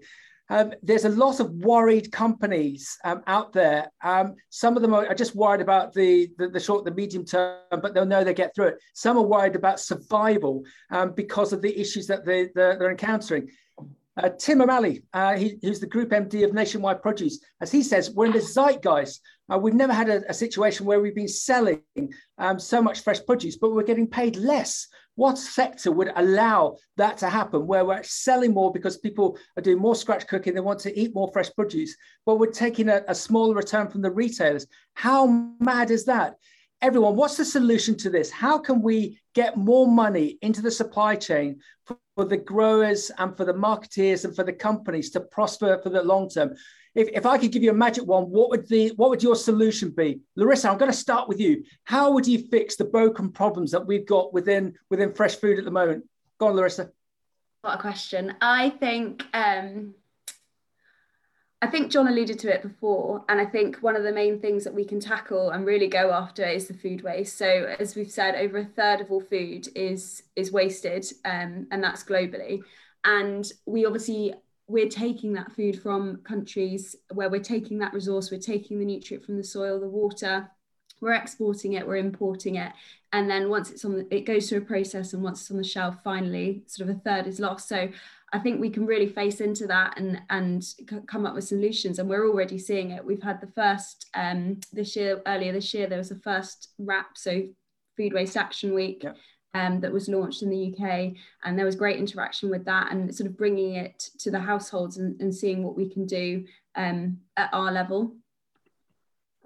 [0.50, 3.92] Um, there's a lot of worried companies um, out there.
[4.02, 7.58] Um, some of them are, just worried about the, the, the, short, the medium term,
[7.70, 8.78] but they'll know they get through it.
[8.94, 13.50] Some are worried about survival um, because of the issues that they, they're, they're encountering.
[14.18, 18.10] Uh, Tim O'Malley, uh, he, who's the Group MD of Nationwide Produce, as he says,
[18.10, 19.20] we're in the zeitgeist.
[19.52, 21.82] Uh, we've never had a, a, situation where we've been selling
[22.36, 24.88] um, so much fresh produce, but we're getting paid less.
[25.14, 29.78] What sector would allow that to happen, where we're selling more because people are doing
[29.78, 31.94] more scratch cooking, they want to eat more fresh produce,
[32.26, 34.66] but we're taking a, a smaller return from the retailers?
[34.94, 35.26] How
[35.60, 36.34] mad is that?
[36.80, 38.30] everyone, what's the solution to this?
[38.30, 41.60] How can we get more money into the supply chain
[42.18, 46.02] for, the growers and for the marketeers and for the companies to prosper for the
[46.02, 46.54] long term?
[46.94, 49.36] If, if I could give you a magic one, what would the what would your
[49.36, 50.20] solution be?
[50.34, 51.62] Larissa, I'm going to start with you.
[51.84, 55.64] How would you fix the broken problems that we've got within within fresh food at
[55.64, 56.04] the moment?
[56.38, 56.90] Go on, Larissa.
[57.60, 58.34] What a question.
[58.40, 59.94] I think um,
[61.60, 64.62] I think John alluded to it before, and I think one of the main things
[64.62, 67.36] that we can tackle and really go after is the food waste.
[67.36, 71.82] So, as we've said, over a third of all food is is wasted, um, and
[71.82, 72.60] that's globally.
[73.04, 74.34] And we obviously
[74.68, 79.24] we're taking that food from countries where we're taking that resource, we're taking the nutrient
[79.24, 80.48] from the soil, the water,
[81.00, 82.72] we're exporting it, we're importing it,
[83.12, 85.56] and then once it's on, the, it goes through a process, and once it's on
[85.56, 87.68] the shelf, finally, sort of a third is lost.
[87.68, 87.88] So
[88.32, 90.64] I think we can really face into that and and
[91.06, 91.98] come up with solutions.
[91.98, 93.04] And we're already seeing it.
[93.04, 97.16] We've had the first um, this year, earlier this year, there was the first WRAP
[97.16, 97.42] so
[97.96, 99.02] Food Waste Action Week.
[99.02, 99.16] Yep.
[99.54, 103.12] Um, that was launched in the UK, and there was great interaction with that, and
[103.12, 106.44] sort of bringing it to the households and, and seeing what we can do
[106.76, 108.14] um, at our level.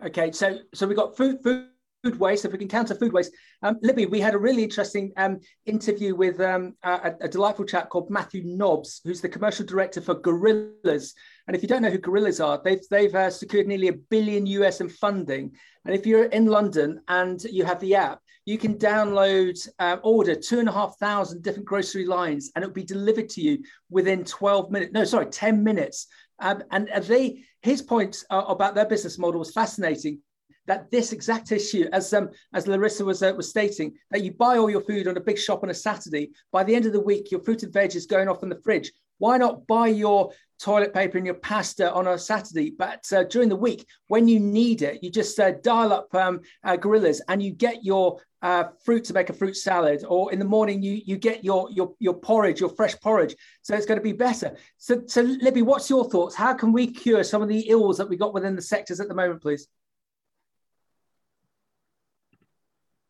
[0.05, 1.69] Okay, so so we got food food
[2.03, 3.33] food waste, if we can counter food waste.
[3.63, 7.91] Um, Libby, we had a really interesting um, interview with um, a, a, delightful chap
[7.91, 11.15] called Matthew Nobbs, who's the commercial director for Gorillas.
[11.47, 14.47] And if you don't know who Gorillas are, they've, they've uh, secured nearly a billion
[14.47, 15.53] US in funding.
[15.85, 20.35] And if you're in London and you have the app, you can download, uh, order
[20.35, 24.25] two and a half thousand different grocery lines, and it'll be delivered to you within
[24.25, 24.93] 12 minutes.
[24.93, 26.09] No, sorry, 10 minutes.
[26.41, 30.21] Um, and they, his point uh, about their business model was fascinating
[30.67, 34.59] that this exact issue, as um, as Larissa was uh, was stating, that you buy
[34.59, 36.31] all your food on a big shop on a Saturday.
[36.53, 38.61] By the end of the week, your fruit and veg is going off in the
[38.63, 38.93] fridge.
[39.19, 42.71] Why not buy your toilet paper and your pasta on a Saturday?
[42.77, 46.41] But uh, during the week, when you need it, you just uh, dial up um,
[46.65, 50.05] uh, Gorillas and you get your uh, fruit to make a fruit salad.
[50.09, 53.37] Or in the morning, you you get your your your porridge, your fresh porridge.
[53.63, 54.57] So it's going to be better.
[54.79, 56.35] So so Libby, what's your thoughts?
[56.35, 59.09] How can we cure some of the ills that we got within the sectors at
[59.09, 59.69] the moment, please?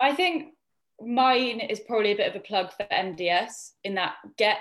[0.03, 0.55] I think
[1.01, 4.59] mine is probably a bit of a plug for MDS in that get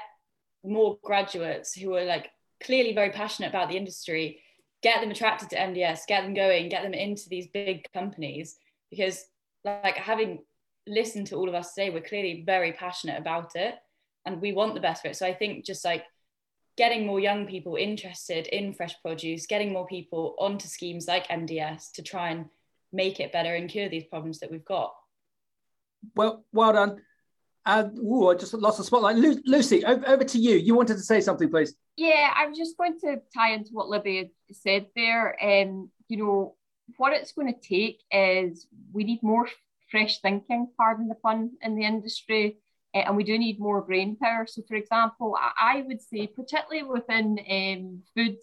[0.63, 2.29] more graduates who are like
[2.63, 4.39] clearly very passionate about the industry,
[4.83, 8.57] get them attracted to MDS, get them going, get them into these big companies
[8.91, 9.25] because
[9.65, 10.43] like having
[10.85, 13.73] listened to all of us today, we're clearly very passionate about it
[14.27, 15.15] and we want the best for it.
[15.15, 16.05] So I think just like
[16.77, 21.93] getting more young people interested in fresh produce, getting more people onto schemes like MDS
[21.93, 22.45] to try and
[22.93, 24.93] make it better and cure these problems that we've got
[26.15, 27.01] well, well done.
[27.65, 29.17] Uh, ooh, I just lost the spotlight.
[29.17, 30.55] Lu- Lucy, over, over, to you.
[30.55, 31.75] You wanted to say something, please.
[31.95, 35.37] Yeah, I was just going to tie into what Libby said there.
[35.41, 36.55] Um, you know,
[36.97, 39.47] what it's going to take is we need more
[39.91, 42.57] fresh thinking, pardon the pun, in the industry,
[42.95, 44.47] uh, and we do need more brain power.
[44.47, 48.37] So, for example, I, I would say, particularly within um, food,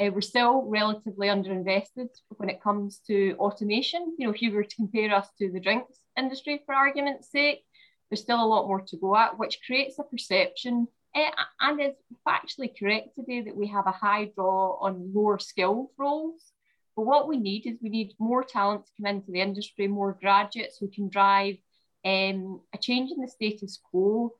[0.00, 4.14] uh, we're still relatively underinvested when it comes to automation.
[4.18, 7.64] You know, if you were to compare us to the drinks industry, for argument's sake,
[8.08, 11.94] there's still a lot more to go at, which creates a perception uh, and is
[12.26, 16.52] factually correct today that we have a high draw on lower skilled roles.
[16.94, 20.16] But what we need is we need more talent to come into the industry, more
[20.20, 21.56] graduates who can drive
[22.04, 24.32] um, a change in the status quo,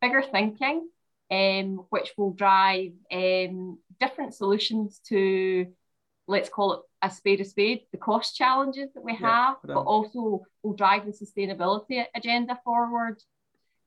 [0.00, 0.88] bigger thinking,
[1.30, 5.66] um, which will drive um, different solutions to,
[6.26, 9.80] let's call it a spade a spade, the cost challenges that we have, yeah, but
[9.80, 13.22] also will drive the sustainability agenda forward.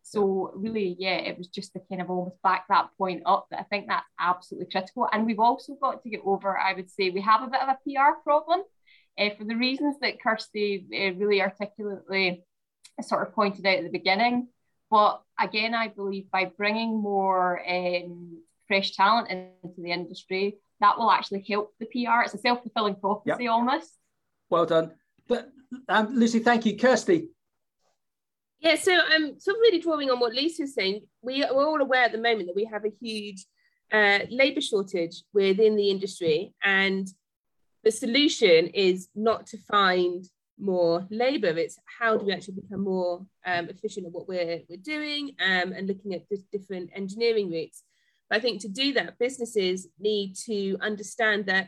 [0.04, 3.60] So really, yeah, it was just to kind of almost back that point up that
[3.60, 5.08] I think that's absolutely critical.
[5.12, 7.70] And we've also got to get over, I would say, we have a bit of
[7.70, 8.62] a PR problem
[9.18, 12.44] uh, for the reasons that Kirsty uh, really articulately
[13.02, 14.48] sort of pointed out at the beginning.
[14.90, 21.12] But again, I believe by bringing more um, fresh talent into the industry, that will
[21.12, 22.24] actually help the PR.
[22.24, 23.52] It's a self fulfilling prophecy yep.
[23.52, 23.98] almost.
[24.50, 24.92] Well done.
[25.28, 25.50] But
[25.88, 26.78] um, Lucy, thank you.
[26.78, 27.30] Kirsty.
[28.60, 32.12] Yeah, so um, so really drawing on what Lucy's saying, we, we're all aware at
[32.12, 33.46] the moment that we have a huge
[33.92, 37.08] uh, labour shortage within the industry, and
[37.84, 40.26] the solution is not to find
[40.60, 41.48] more labour.
[41.48, 45.74] It's how do we actually become more um, efficient at what we're, we're doing um,
[45.74, 47.84] and looking at the different engineering routes.
[48.32, 51.68] But I think to do that, businesses need to understand that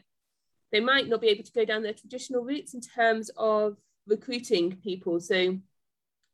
[0.71, 3.76] they might not be able to go down their traditional routes in terms of
[4.08, 5.19] recruiting people.
[5.19, 5.60] So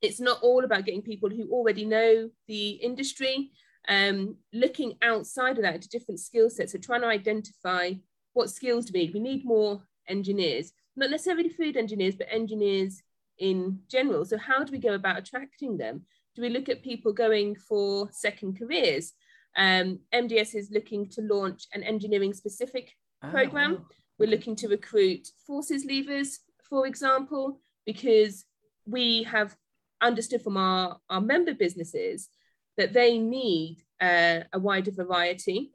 [0.04, 3.52] it's not all about getting people who already know the industry,
[3.88, 6.74] um, looking outside of that to different skill sets.
[6.74, 7.94] So trying to identify
[8.34, 9.14] what skills do we need.
[9.16, 13.02] We need more engineers not necessarily food engineers, but engineers
[13.40, 14.26] in general.
[14.26, 16.06] So, how do we go about attracting them?
[16.36, 19.14] Do we look at people going for second careers?
[19.58, 23.86] Um, MDS is looking to launch an engineering specific oh, program.
[24.18, 28.46] We're looking to recruit forces leavers, for example, because
[28.86, 29.56] we have
[30.02, 32.30] understood from our, our member businesses
[32.78, 35.72] that they need uh, a wider variety.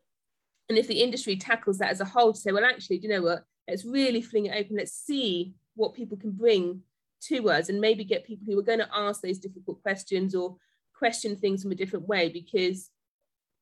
[0.68, 3.14] And if the industry tackles that as a whole to say, well, actually, do you
[3.14, 3.44] know what?
[3.68, 4.76] Let's really fling it open.
[4.76, 6.82] Let's see what people can bring
[7.28, 10.56] to us and maybe get people who are going to ask those difficult questions or
[10.96, 12.90] question things from a different way because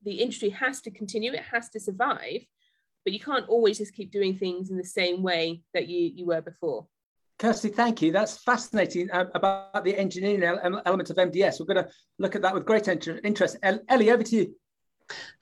[0.04, 2.44] the industry has to continue, it has to survive,
[3.04, 6.26] but you can't always just keep doing things in the same way that you, you
[6.26, 6.86] were before.
[7.38, 8.12] Kirsty, thank you.
[8.12, 11.58] That's fascinating uh, about the engineering element of MDS.
[11.58, 13.56] We're going to look at that with great interest.
[13.62, 14.54] Ellie, over to you.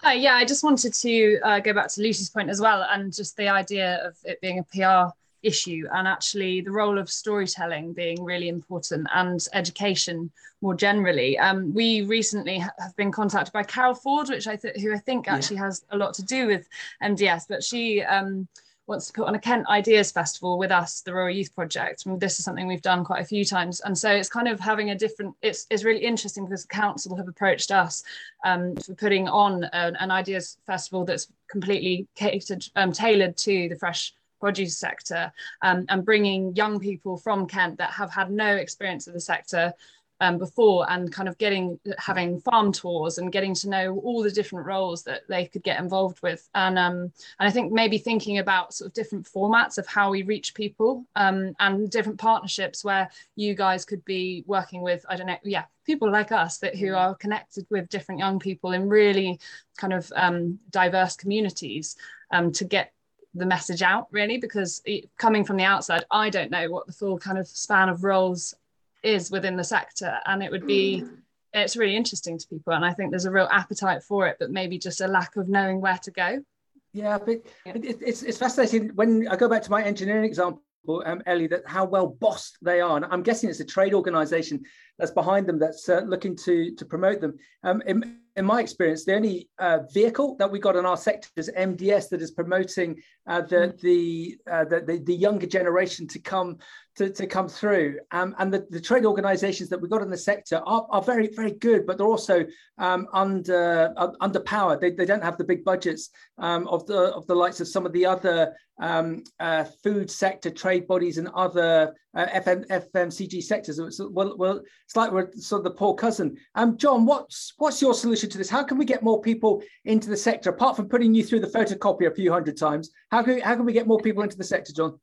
[0.01, 3.14] Hi, yeah, I just wanted to uh, go back to Lucy's point as well, and
[3.14, 7.92] just the idea of it being a PR issue, and actually the role of storytelling
[7.92, 10.31] being really important, and education
[10.62, 11.38] more generally.
[11.38, 15.29] Um, we recently have been contacted by Carol Ford, which I th- who I think
[15.29, 15.64] actually yeah.
[15.64, 16.68] has a lot to do with
[17.03, 18.03] MDS, but she.
[18.03, 18.48] Um,
[18.90, 22.05] wants to put on a Kent Ideas Festival with us, the Rural Youth Project.
[22.05, 23.81] And this is something we've done quite a few times.
[23.81, 27.16] And so it's kind of having a different, it's, it's really interesting because the council
[27.16, 28.03] have approached us
[28.44, 33.76] um, for putting on an, an, Ideas Festival that's completely catered, um, tailored to the
[33.76, 39.07] fresh produce sector um, and bringing young people from Kent that have had no experience
[39.07, 39.72] of the sector
[40.20, 44.31] um, before and kind of getting having farm tours and getting to know all the
[44.31, 46.48] different roles that they could get involved with.
[46.55, 47.12] And um, and
[47.48, 51.55] I think maybe thinking about sort of different formats of how we reach people um,
[51.59, 56.11] and different partnerships where you guys could be working with I don't know yeah people
[56.11, 59.40] like us that who are connected with different young people in really
[59.79, 61.96] kind of um, diverse communities
[62.31, 62.92] um, to get
[63.34, 66.92] the message out really because it, coming from the outside i don't know what the
[66.92, 68.54] full kind of span of roles
[69.02, 70.18] is within the sector.
[70.26, 71.04] And it would be
[71.52, 72.72] it's really interesting to people.
[72.72, 75.48] And i think there's a real appetite for it but maybe just a lack of
[75.48, 76.44] knowing where to go.
[76.92, 77.28] Yeah but
[77.66, 78.90] it, it's, it's fascinating.
[78.94, 80.62] When i go back to my engineering example
[81.04, 82.96] um, Ellie, that how well bossed they are.
[82.96, 84.62] And I'm guessing it's a trade organization
[84.98, 87.38] that's behind them that's uh, looking to, to promote them.
[87.62, 91.28] Um, in, in my experience, the only uh, vehicle that we got in our sector
[91.36, 93.80] is MDS that is promoting uh, the, mm.
[93.80, 96.58] the, uh, the, the, the younger generation to come
[97.00, 97.98] to, to come through.
[98.10, 101.28] Um, and the, the trade organizations that we've got in the sector are, are very,
[101.28, 102.44] very good, but they're also
[102.76, 104.80] um, under uh, underpowered.
[104.80, 107.86] They, they don't have the big budgets um, of the of the likes of some
[107.86, 113.78] of the other um, uh, food sector trade bodies and other uh, FM, FMCG sectors.
[113.78, 116.36] It's, well, well, it's like we're sort of the poor cousin.
[116.54, 118.50] Um, John, what's what's your solution to this?
[118.50, 121.46] How can we get more people into the sector apart from putting you through the
[121.46, 122.90] photocopy a few hundred times?
[123.10, 124.98] How can how can we get more people into the sector, John?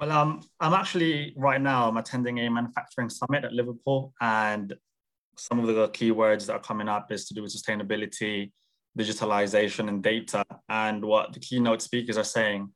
[0.00, 4.74] Well, um, I'm actually right now I'm attending a manufacturing summit at Liverpool, and
[5.38, 8.52] some of the keywords that are coming up is to do with sustainability,
[8.98, 10.44] digitalization, and data.
[10.68, 12.70] And what the keynote speakers are saying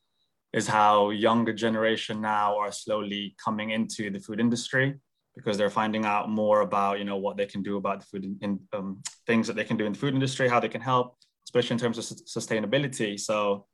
[0.55, 4.99] is how younger generation now are slowly coming into the food industry
[5.37, 8.67] because they're finding out more about you know what they can do about the food
[8.73, 11.75] um, things that they can do in the food industry, how they can help, especially
[11.75, 13.21] in terms of su- sustainability.
[13.21, 13.67] So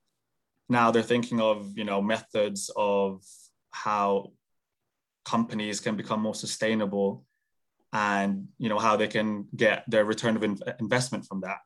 [0.69, 3.23] now they're thinking of you know methods of
[3.71, 4.33] how
[5.25, 7.25] companies can become more sustainable
[7.93, 11.59] and you know how they can get their return of in- investment from that.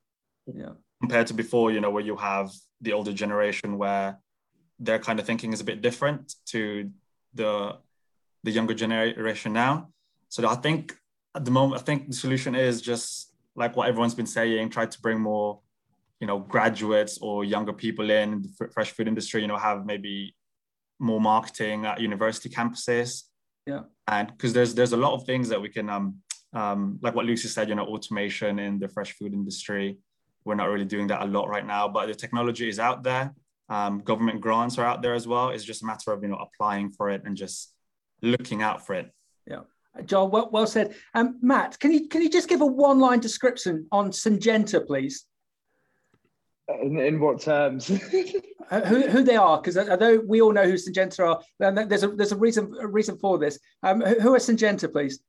[0.47, 0.75] Yeah.
[1.01, 4.19] Compared to before you know where you have the older generation where
[4.79, 6.91] their kind of thinking is a bit different to
[7.35, 7.77] the
[8.45, 9.91] the younger generation now.
[10.29, 10.97] So i think
[11.35, 14.87] at the moment i think the solution is just like what everyone's been saying try
[14.87, 15.61] to bring more
[16.21, 20.35] you know graduates or younger people in the fresh food industry you know have maybe
[20.99, 23.23] more marketing at university campuses.
[23.67, 23.83] Yeah.
[24.07, 26.17] And because there's there's a lot of things that we can um
[26.53, 29.99] um like what lucy said you know automation in the fresh food industry.
[30.45, 33.35] We're not really doing that a lot right now but the technology is out there.
[33.69, 35.51] Um, government grants are out there as well.
[35.51, 37.73] It's just a matter of you know applying for it and just
[38.21, 39.11] looking out for it.
[39.47, 39.61] Yeah.
[40.05, 40.95] John, well, well said.
[41.15, 45.27] Um, Matt, can you can you just give a one-line description on Syngenta, please?
[46.83, 47.87] In, in what terms?
[48.71, 49.61] who, who they are?
[49.61, 53.19] Because although we all know who Syngenta are, there's a there's a reason a reason
[53.19, 53.59] for this.
[53.83, 55.21] Um, who are Syngenta, please?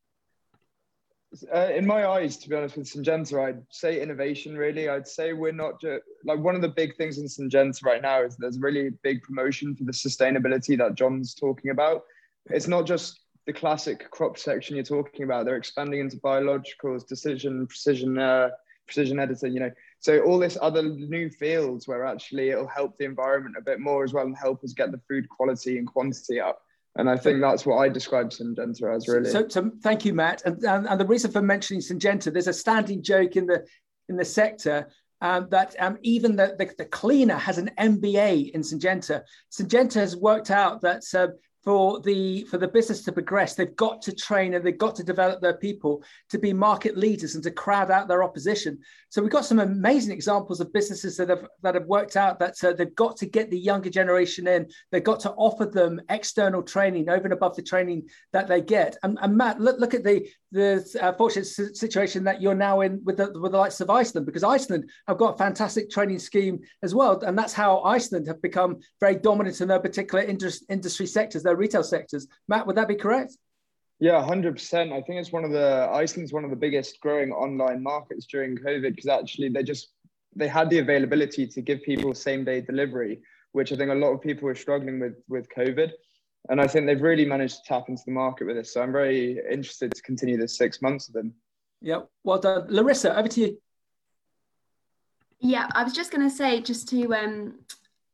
[1.54, 4.58] Uh, in my eyes, to be honest with Syngenta, I'd say innovation.
[4.58, 8.02] Really, I'd say we're not just like one of the big things in Syngenta right
[8.02, 12.04] now is there's really big promotion for the sustainability that John's talking about.
[12.50, 15.46] It's not just the classic crop section you're talking about.
[15.46, 18.50] They're expanding into biologicals, decision, precision, uh,
[18.86, 19.54] precision editing.
[19.54, 19.72] You know,
[20.02, 24.04] so all this other new fields where actually it'll help the environment a bit more
[24.04, 26.60] as well and help us get the food quality and quantity up.
[26.96, 29.30] And I think that's what I describe Syngenta as really.
[29.30, 30.42] So, so thank you, Matt.
[30.44, 33.66] And, and, and, the reason for mentioning Syngenta, there's a standing joke in the
[34.10, 34.90] in the sector
[35.22, 39.22] um, that um, even the, the, the, cleaner has an MBA in Syngenta.
[39.52, 41.28] Syngenta has worked out that uh,
[41.64, 45.04] for the for the business to progress they've got to train and they've got to
[45.04, 48.80] develop their people to be market leaders and to crowd out their opposition.
[49.10, 52.64] So we've got some amazing examples of businesses that have that have worked out that
[52.64, 54.68] uh, they've got to get the younger generation in.
[54.92, 58.98] They've got to offer them external training over and above the training that they get.
[59.04, 63.02] And, and matt look, look at the the uh, fortunate situation that you're now in
[63.06, 66.60] with the, with the likes of iceland because iceland have got a fantastic training scheme
[66.84, 67.20] as well.
[67.22, 71.58] And that's how iceland have become very dominant in their particular industry, industry sectors their
[71.58, 72.28] retail sectors.
[72.48, 73.36] Matt, would that be correct?
[74.00, 74.92] Yeah, hundred percent.
[74.92, 78.58] I think it's one of the Iceland's one of the biggest growing online markets during
[78.58, 79.90] COVID because actually they just
[80.36, 83.22] they had the availability to give people same day delivery,
[83.52, 85.92] which I think a lot of people were struggling with with COVID.
[86.50, 88.74] And I think they've really managed to tap into the market with this.
[88.74, 91.36] So I'm very interested to continue this six months of them.
[91.82, 92.66] Yeah, well done.
[92.70, 93.58] Larissa, over to you.
[95.40, 97.60] Yeah, I was just going to say, just to um,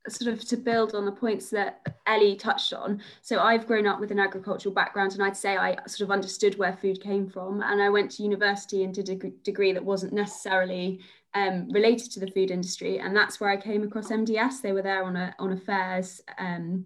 [0.10, 3.02] sort of to build on the points that Ellie touched on.
[3.22, 6.58] So I've grown up with an agricultural background, and I'd say I sort of understood
[6.58, 7.62] where food came from.
[7.62, 11.02] And I went to university and did a degree that wasn't necessarily
[11.34, 14.62] um, related to the food industry, and that's where I came across MDS.
[14.62, 16.22] They were there on a on a fairs.
[16.38, 16.86] Um,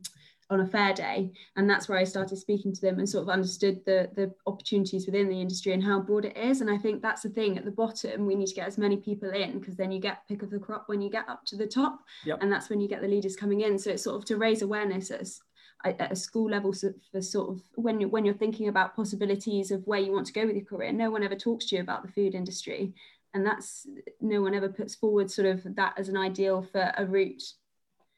[0.52, 1.32] on a fair day.
[1.56, 5.06] And that's where i started speaking to them and sort of understood the the opportunities
[5.06, 6.62] within the industry and how broad it is.
[6.62, 8.98] And i think that's the thing at the bottom we need to get as many
[8.98, 11.56] people in because then you get pick of the crop when you get up to
[11.56, 12.00] the top.
[12.26, 12.40] Yep.
[12.42, 13.80] and that's when you get the leaders coming in.
[13.80, 15.40] So it's sort of to raise awareness as
[15.84, 16.74] at a school level
[17.12, 20.34] for sort of when you're when you're thinking about possibilities of where you want to
[20.34, 22.94] go with your career no one ever talks to you about the food industry.
[23.34, 23.88] And that's
[24.20, 27.42] no one ever puts forward sort of that as an ideal for a route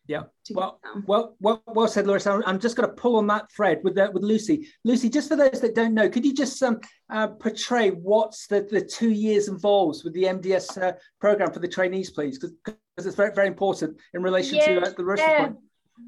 [0.08, 0.24] yeah.
[0.51, 2.32] Well, well, well, well said, Larissa.
[2.32, 4.68] I'm, I'm just going to pull on that thread with the, with Lucy.
[4.84, 6.80] Lucy, just for those that don't know, could you just um,
[7.10, 11.68] uh, portray what's the, the two years involves with the MDS uh, program for the
[11.68, 12.38] trainees, please?
[12.38, 15.58] Because it's very, very important in relation yeah, to uh, the rest yeah, point.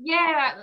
[0.01, 0.53] Yeah,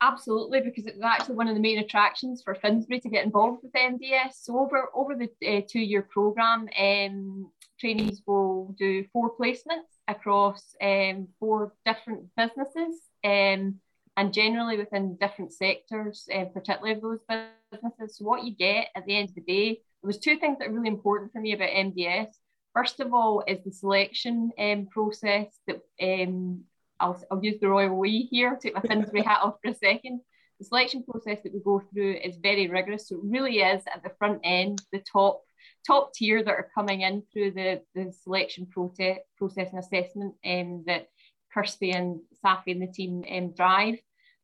[0.00, 3.72] absolutely, because it's actually one of the main attractions for Finsbury to get involved with
[3.74, 4.32] MDS.
[4.40, 10.74] So over over the uh, two year program, um, trainees will do four placements across
[10.80, 13.80] um, four different businesses um,
[14.16, 17.20] and generally within different sectors, uh, particularly of those
[17.70, 18.16] businesses.
[18.16, 20.68] So what you get at the end of the day, there was two things that
[20.68, 22.28] are really important for me about MDS.
[22.74, 26.64] First of all, is the selection um, process that um,
[27.00, 30.20] I'll, I'll use the royal we here, take my Finsbury hat off for a second.
[30.58, 33.08] The selection process that we go through is very rigorous.
[33.08, 35.42] So it really is at the front end, the top
[35.86, 40.84] top tier that are coming in through the, the selection process, process and assessment um,
[40.86, 41.08] that
[41.52, 43.98] Kirsty and Safi and the team um, drive.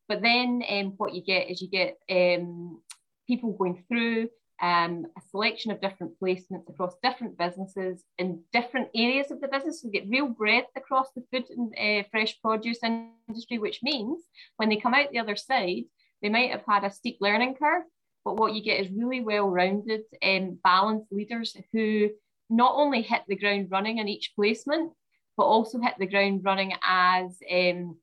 [0.08, 2.80] But then um, what you get is you get um,
[3.26, 4.28] people going through
[4.60, 9.80] um, a selection of different placements across different businesses in different areas of the business.
[9.80, 14.22] So you get real breadth across the food and uh, fresh produce industry, which means
[14.56, 15.84] when they come out the other side,
[16.22, 17.84] they might have had a steep learning curve,
[18.28, 22.10] but what you get is really well-rounded and um, balanced leaders who
[22.50, 24.92] not only hit the ground running in each placement,
[25.38, 27.96] but also hit the ground running as um,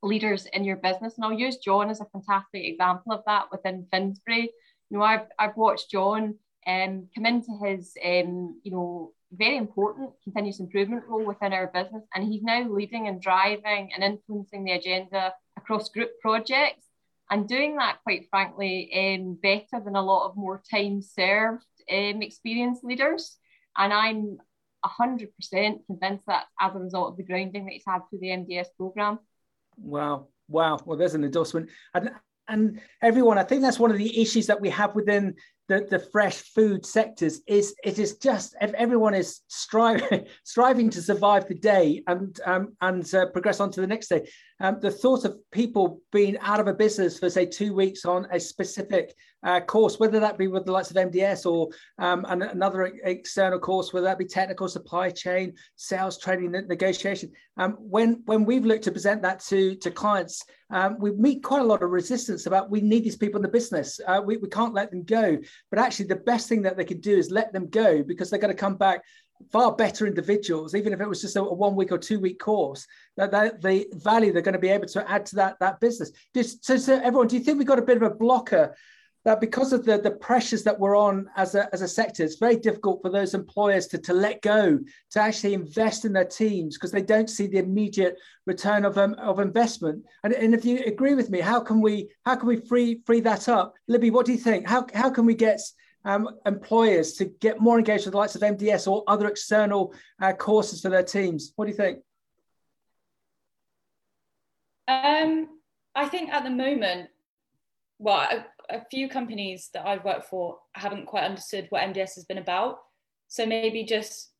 [0.00, 1.16] leaders in your business.
[1.16, 4.52] And I'll use John as a fantastic example of that within Finsbury.
[4.88, 10.10] You know, I've, I've watched John um, come into his, um, you know, very important
[10.22, 12.04] continuous improvement role within our business.
[12.14, 16.86] And he's now leading and driving and influencing the agenda across group projects
[17.32, 22.20] and doing that, quite frankly, um, better than a lot of more time served um,
[22.20, 23.38] experienced leaders.
[23.74, 24.36] And I'm
[24.84, 25.28] 100%
[25.86, 29.18] convinced that as a result of the grounding that he's had through the MDS program.
[29.78, 30.28] Wow.
[30.48, 30.78] Wow.
[30.84, 31.70] Well, there's an endorsement.
[31.94, 32.10] And,
[32.48, 35.34] and everyone, I think that's one of the issues that we have within
[35.72, 41.48] the, the fresh food sectors is it is just everyone is striving striving to survive
[41.48, 44.28] the day and um, and uh, progress on to the next day.
[44.60, 48.26] Um, the thought of people being out of a business for say two weeks on
[48.30, 49.14] a specific
[49.44, 51.68] uh, course, whether that be with the likes of MDS or
[51.98, 57.32] um, another external course, whether that be technical supply chain, sales, training, negotiation.
[57.56, 61.60] Um, when when we've looked to present that to to clients, um, we meet quite
[61.60, 64.00] a lot of resistance about we need these people in the business.
[64.06, 65.38] Uh, we, we can't let them go.
[65.70, 68.40] But actually, the best thing that they can do is let them go because they're
[68.40, 69.02] going to come back
[69.50, 72.38] far better individuals, even if it was just a, a one week or two week
[72.38, 75.80] course, that, that, the value they're going to be able to add to that, that
[75.80, 76.10] business.
[76.34, 78.74] Just, so, so everyone, do you think we've got a bit of a blocker
[79.24, 82.36] that because of the, the pressures that we're on as a, as a sector, it's
[82.36, 84.78] very difficult for those employers to, to let go,
[85.10, 88.16] to actually invest in their teams because they don't see the immediate
[88.46, 90.04] return of, um, of investment.
[90.24, 93.20] And, and if you agree with me, how can we how can we free free
[93.20, 93.74] that up?
[93.86, 94.66] Libby, what do you think?
[94.66, 95.60] How, how can we get
[96.04, 100.32] um, employers to get more engaged with the likes of MDS or other external uh,
[100.32, 101.52] courses for their teams?
[101.56, 102.00] What do you think?
[104.88, 105.48] Um,
[105.94, 107.08] I think at the moment,
[107.98, 112.38] well, a few companies that I've worked for haven't quite understood what MDS has been
[112.38, 112.78] about.
[113.28, 114.30] So maybe just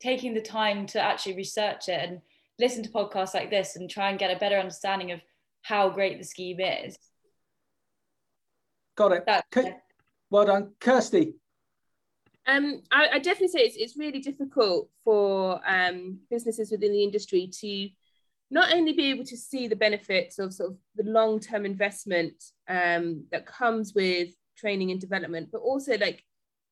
[0.00, 2.20] taking the time to actually research it and
[2.58, 5.20] listen to podcasts like this and try and get a better understanding of
[5.62, 6.96] how great the scheme is.
[8.96, 9.24] Got it.
[9.26, 9.68] That's,
[10.30, 11.34] well done, Kirsty.
[12.46, 17.50] Um, I, I, definitely say it's, it's really difficult for um, businesses within the industry
[17.60, 17.88] to
[18.50, 22.34] not only be able to see the benefits of sort of the long-term investment
[22.68, 26.22] um, that comes with training and development, but also like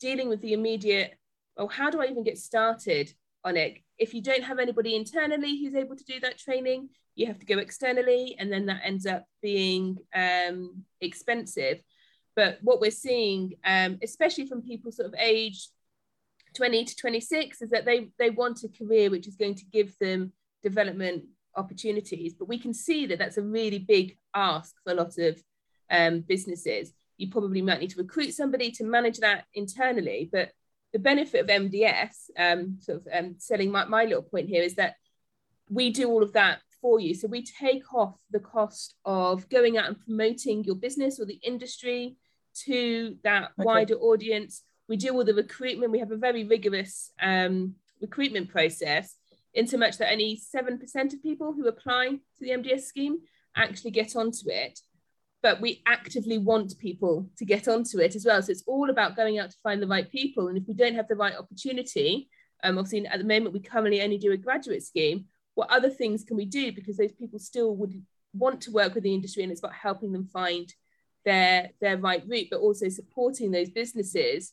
[0.01, 1.19] dealing with the immediate,
[1.57, 3.13] oh, how do I even get started
[3.45, 3.79] on it?
[3.99, 7.47] if you don't have anybody internally who's able to do that training, you have to
[7.47, 11.81] go externally, and then that ends up being um, expensive.
[12.35, 15.69] But what we're seeing, um, especially from people sort of age
[16.57, 19.97] 20 to 26, is that they, they want a career which is going to give
[19.99, 21.25] them development
[21.57, 22.35] opportunities.
[22.35, 25.43] But we can see that that's a really big ask for a lot of
[25.91, 26.93] um, businesses.
[27.17, 30.29] You probably might need to recruit somebody to manage that internally.
[30.33, 30.51] But
[30.93, 34.75] the benefit of MDS, um, sort of um, selling my, my little point here, is
[34.77, 34.95] that
[35.69, 37.15] we do all of that for you.
[37.15, 41.41] So we take off the cost of going out and promoting your business or the
[41.43, 42.17] industry
[42.67, 43.65] to that okay.
[43.65, 44.63] wider audience.
[44.89, 45.93] We do all the recruitment.
[45.93, 49.17] We have a very rigorous um, recruitment process,
[49.55, 50.83] in so much that only 7%
[51.13, 53.19] of people who apply to the MDS scheme
[53.57, 54.81] actually get onto it.
[55.43, 58.43] But we actively want people to get onto it as well.
[58.43, 60.49] So it's all about going out to find the right people.
[60.49, 62.29] And if we don't have the right opportunity,
[62.63, 66.25] um, obviously at the moment we currently only do a graduate scheme, what other things
[66.25, 66.73] can we do?
[66.73, 67.95] Because those people still would
[68.33, 70.73] want to work with the industry and it's about helping them find
[71.25, 74.53] their their right route, but also supporting those businesses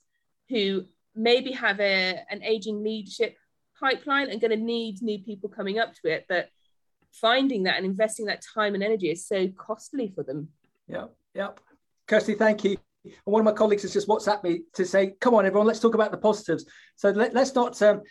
[0.49, 0.85] who
[1.15, 3.35] maybe have a, an aging leadership
[3.81, 6.25] pipeline and going to need new people coming up to it.
[6.29, 6.49] But
[7.11, 10.49] finding that and investing that time and energy is so costly for them.
[10.87, 11.49] Yeah, yeah.
[12.07, 12.77] Kirsty, thank you.
[13.03, 15.79] And one of my colleagues has just WhatsApp me to say, come on, everyone, let's
[15.79, 16.65] talk about the positives.
[16.95, 18.01] So let, us not um,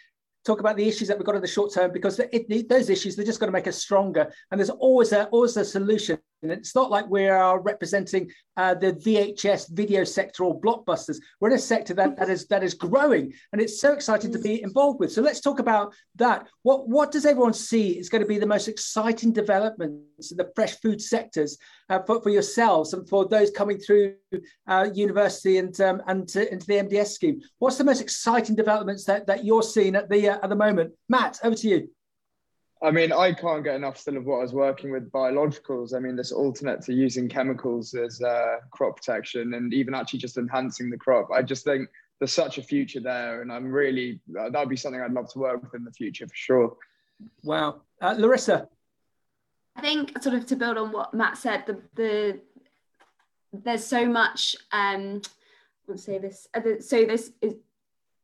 [0.45, 3.15] talk about the issues that we've got in the short term because it, those issues
[3.15, 6.75] they're just going to make us stronger and there's always a always a solution it's
[6.75, 11.19] not like we are representing uh, the VHS video sector or blockbusters.
[11.41, 14.39] We're in a sector that, that is that is growing, and it's so exciting to
[14.39, 15.13] be involved with.
[15.13, 16.47] So let's talk about that.
[16.63, 20.51] What what does everyone see is going to be the most exciting developments in the
[20.55, 24.15] fresh food sectors uh, for, for yourselves and for those coming through
[24.67, 27.41] uh, university and um, and to, into the MDS scheme?
[27.59, 30.93] What's the most exciting developments that, that you're seeing at the uh, at the moment?
[31.09, 31.91] Matt, over to you.
[32.83, 35.95] I mean, I can't get enough still of what I was working with biologicals.
[35.95, 40.39] I mean, this alternate to using chemicals as uh, crop protection and even actually just
[40.39, 41.29] enhancing the crop.
[41.31, 44.77] I just think there's such a future there, and I'm really uh, that would be
[44.77, 46.77] something I'd love to work with in the future for sure.
[47.43, 48.69] Wow, uh, Larissa.
[49.77, 52.41] I think sort of to build on what Matt said, the the
[53.53, 54.57] there's so much.
[54.73, 56.47] Um, I want to say this.
[56.55, 57.55] Uh, so this is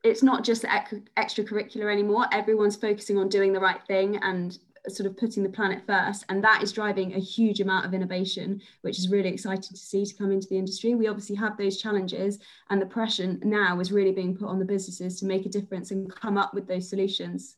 [0.07, 2.27] it's not just extracurricular anymore.
[2.33, 6.25] Everyone's focusing on doing the right thing and sort of putting the planet first.
[6.29, 10.05] And that is driving a huge amount of innovation, which is really exciting to see
[10.05, 10.95] to come into the industry.
[10.95, 12.39] We obviously have those challenges,
[12.71, 15.91] and the pressure now is really being put on the businesses to make a difference
[15.91, 17.57] and come up with those solutions.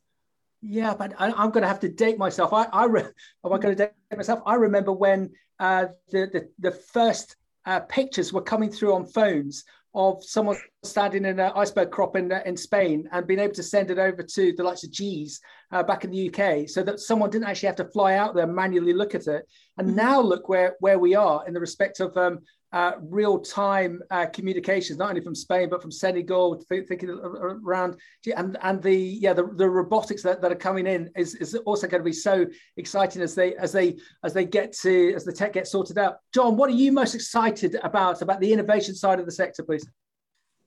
[0.63, 2.53] Yeah, but I, am going to have to date myself.
[2.53, 3.03] I, I re-
[3.45, 4.41] am I going to date myself?
[4.47, 5.31] I remember when
[5.61, 7.37] uh, the, the the first
[7.67, 9.65] uh, pictures were coming through on phones
[9.95, 13.91] of someone standing in an iceberg crop in, in Spain and being able to send
[13.91, 15.41] it over to the likes of G's
[15.73, 18.47] uh, back in the UK so that someone didn't actually have to fly out there
[18.47, 19.47] manually look at it.
[19.79, 19.97] And mm-hmm.
[19.97, 22.41] now look where, where we are in the respect of um,
[22.73, 27.97] uh, real-time uh, communications, not only from Spain but from Senegal, thinking around
[28.37, 31.87] and and the yeah the, the robotics that, that are coming in is, is also
[31.87, 32.45] going to be so
[32.77, 36.19] exciting as they as they as they get to as the tech gets sorted out.
[36.35, 39.89] John, what are you most excited about about the innovation side of the sector, please?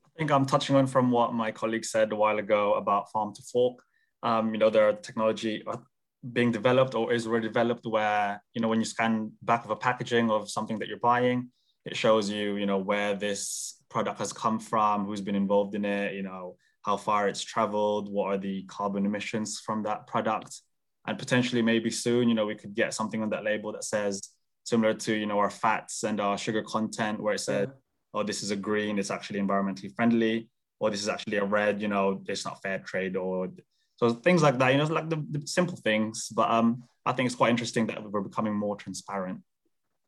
[0.04, 3.32] I think I'm touching on from what my colleague said a while ago about farm
[3.34, 3.78] to fork.
[4.24, 5.76] Um, you know, there are technology uh,
[6.32, 9.76] being developed or is already developed where you know when you scan back of a
[9.76, 11.48] packaging of something that you're buying
[11.84, 15.84] it shows you, you know, where this product has come from, who's been involved in
[15.84, 20.60] it, you know, how far it's traveled, what are the carbon emissions from that product.
[21.06, 24.20] And potentially maybe soon, you know, we could get something on that label that says
[24.64, 28.20] similar to, you know, our fats and our sugar content where it said, yeah.
[28.20, 31.82] oh, this is a green, it's actually environmentally friendly, or this is actually a red,
[31.82, 33.48] you know, it's not fair trade or
[33.96, 36.28] so things like that, you know, like the, the simple things.
[36.28, 39.40] But um, I think it's quite interesting that we're becoming more transparent.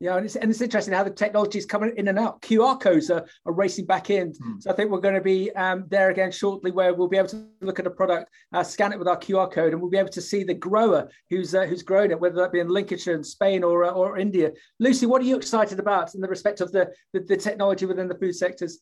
[0.01, 2.41] Yeah, and it's, and it's interesting how the technology is coming in and out.
[2.41, 4.33] QR codes are, are racing back in.
[4.33, 4.61] Mm.
[4.61, 7.29] So I think we're going to be um, there again shortly where we'll be able
[7.29, 9.97] to look at a product, uh, scan it with our QR code, and we'll be
[9.97, 13.15] able to see the grower who's uh, who's grown it, whether that be in Lincolnshire,
[13.15, 14.51] and Spain, or, uh, or India.
[14.79, 18.09] Lucy, what are you excited about in the respect of the, the, the technology within
[18.09, 18.79] the food sectors?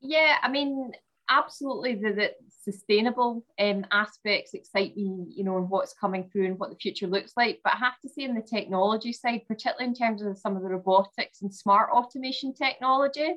[0.00, 0.92] Yeah, I mean,
[1.28, 2.30] absolutely the, the
[2.62, 7.06] sustainable um, aspects excite me, you know, and what's coming through and what the future
[7.06, 7.60] looks like.
[7.64, 10.62] But I have to say, in the technology side, particularly in terms of some of
[10.62, 13.34] the robotics and smart automation technology,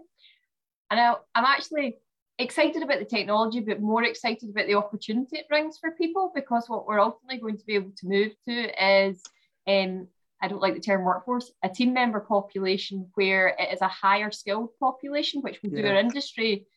[0.92, 1.98] and I, I'm actually
[2.38, 6.66] excited about the technology, but more excited about the opportunity it brings for people because
[6.68, 9.22] what we're ultimately going to be able to move to is.
[9.68, 10.08] Um,
[10.42, 14.30] I don't like the term workforce, a team member population where it is a higher
[14.32, 15.82] skilled population, which will yeah.
[15.82, 16.68] do our industry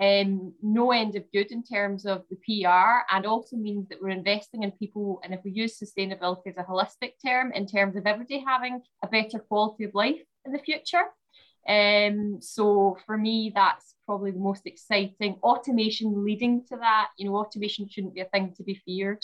[0.00, 4.10] um, no end of good in terms of the PR and also means that we're
[4.10, 5.20] investing in people.
[5.24, 9.08] And if we use sustainability as a holistic term in terms of everybody having a
[9.08, 11.02] better quality of life in the future.
[11.68, 15.36] Um, so for me, that's probably the most exciting.
[15.42, 19.22] Automation leading to that, you know, automation shouldn't be a thing to be feared.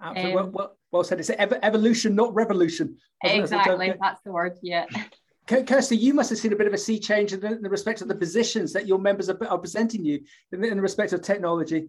[0.00, 1.20] Um, well, well, well, said.
[1.20, 2.98] It's ev- evolution, not revolution.
[3.24, 4.58] Exactly, that's the word.
[4.62, 4.84] Yeah.
[5.46, 7.70] Kirsty, you must have seen a bit of a sea change in the, in the
[7.70, 10.20] respect of the positions that your members are, are presenting you
[10.50, 11.88] in the, in the respect of technology.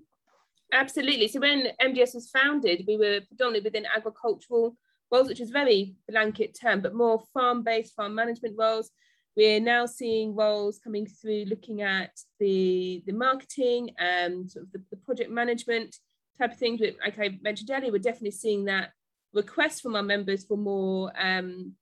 [0.73, 1.27] Absolutely.
[1.27, 4.77] So when MDS was founded, we were predominantly within agricultural
[5.11, 8.91] roles, which is very blanket term, but more farm-based farm management roles.
[9.35, 14.83] We're now seeing roles coming through looking at the, the marketing and sort of the,
[14.91, 15.95] the project management
[16.37, 16.81] type of things.
[16.81, 18.91] Like I mentioned earlier, we're definitely seeing that
[19.33, 21.73] request from our members for more um,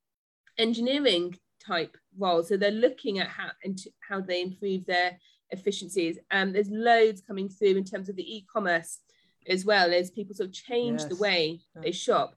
[0.57, 2.49] engineering type roles.
[2.49, 5.17] So they're looking at how and how they improve their
[5.51, 6.17] efficiencies.
[6.31, 8.99] Um, there's loads coming through in terms of the e-commerce
[9.47, 11.09] as well as people sort of change yes.
[11.09, 12.35] the way they shop.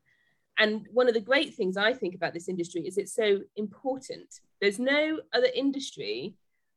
[0.59, 4.41] And one of the great things I think about this industry is it's so important.
[4.61, 6.35] There's no other industry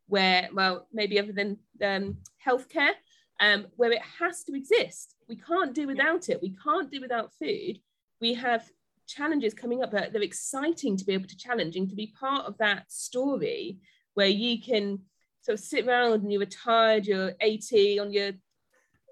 [0.07, 2.91] where, well, maybe other than um, healthcare,
[3.39, 5.15] um, where it has to exist.
[5.27, 6.41] We can't do without it.
[6.41, 7.79] We can't do without food.
[8.19, 8.69] We have
[9.07, 12.45] challenges coming up that they're exciting to be able to challenge and to be part
[12.45, 13.77] of that story
[14.13, 14.99] where you can
[15.41, 18.31] sort of sit around and you're retired, you're 80 on your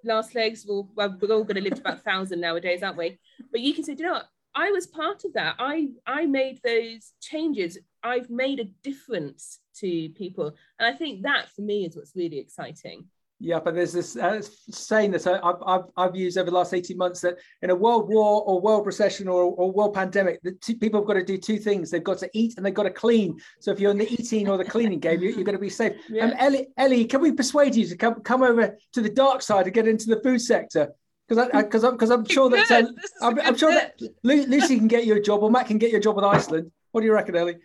[0.03, 0.65] last legs.
[0.67, 3.19] Well, well we're all going to live to about 1,000 nowadays, aren't we?
[3.51, 4.27] But you can say, you know what?
[4.55, 5.55] I was part of that.
[5.59, 7.77] I, I made those changes.
[8.03, 10.55] I've made a difference to people.
[10.79, 13.05] And I think that for me is what's really exciting.
[13.41, 16.97] Yeah, but there's this uh, saying that I've, I've, I've used over the last 18
[16.97, 20.75] months that in a world war or world recession or, or world pandemic, the two,
[20.75, 21.89] people have got to do two things.
[21.89, 23.39] They've got to eat and they've got to clean.
[23.61, 25.69] So if you're in the eating or the cleaning game, you, are going to be
[25.69, 25.93] safe.
[26.09, 26.25] Yeah.
[26.25, 29.65] Um, Ellie, Ellie, can we persuade you to come, come over to the dark side
[29.65, 30.91] and get into the food sector?
[31.27, 32.87] Because because I'm, cause I'm sure that uh,
[33.21, 35.97] I'm, I'm sure that Lucy can get you a job or Matt can get you
[35.97, 36.71] a job with Iceland.
[36.91, 37.57] What do you reckon, Ellie?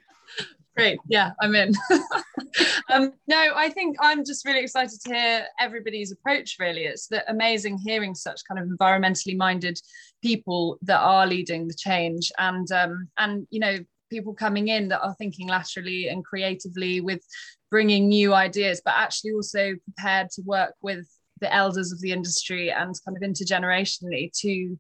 [0.77, 0.99] Great.
[1.09, 1.73] Yeah, I'm in.
[2.93, 6.85] um, no, I think I'm just really excited to hear everybody's approach, really.
[6.85, 9.79] It's amazing hearing such kind of environmentally minded
[10.23, 13.79] people that are leading the change and, um, and you know,
[14.11, 17.21] people coming in that are thinking laterally and creatively with
[17.71, 21.07] bringing new ideas, but actually also prepared to work with
[21.41, 24.77] the elders of the industry and kind of intergenerationally to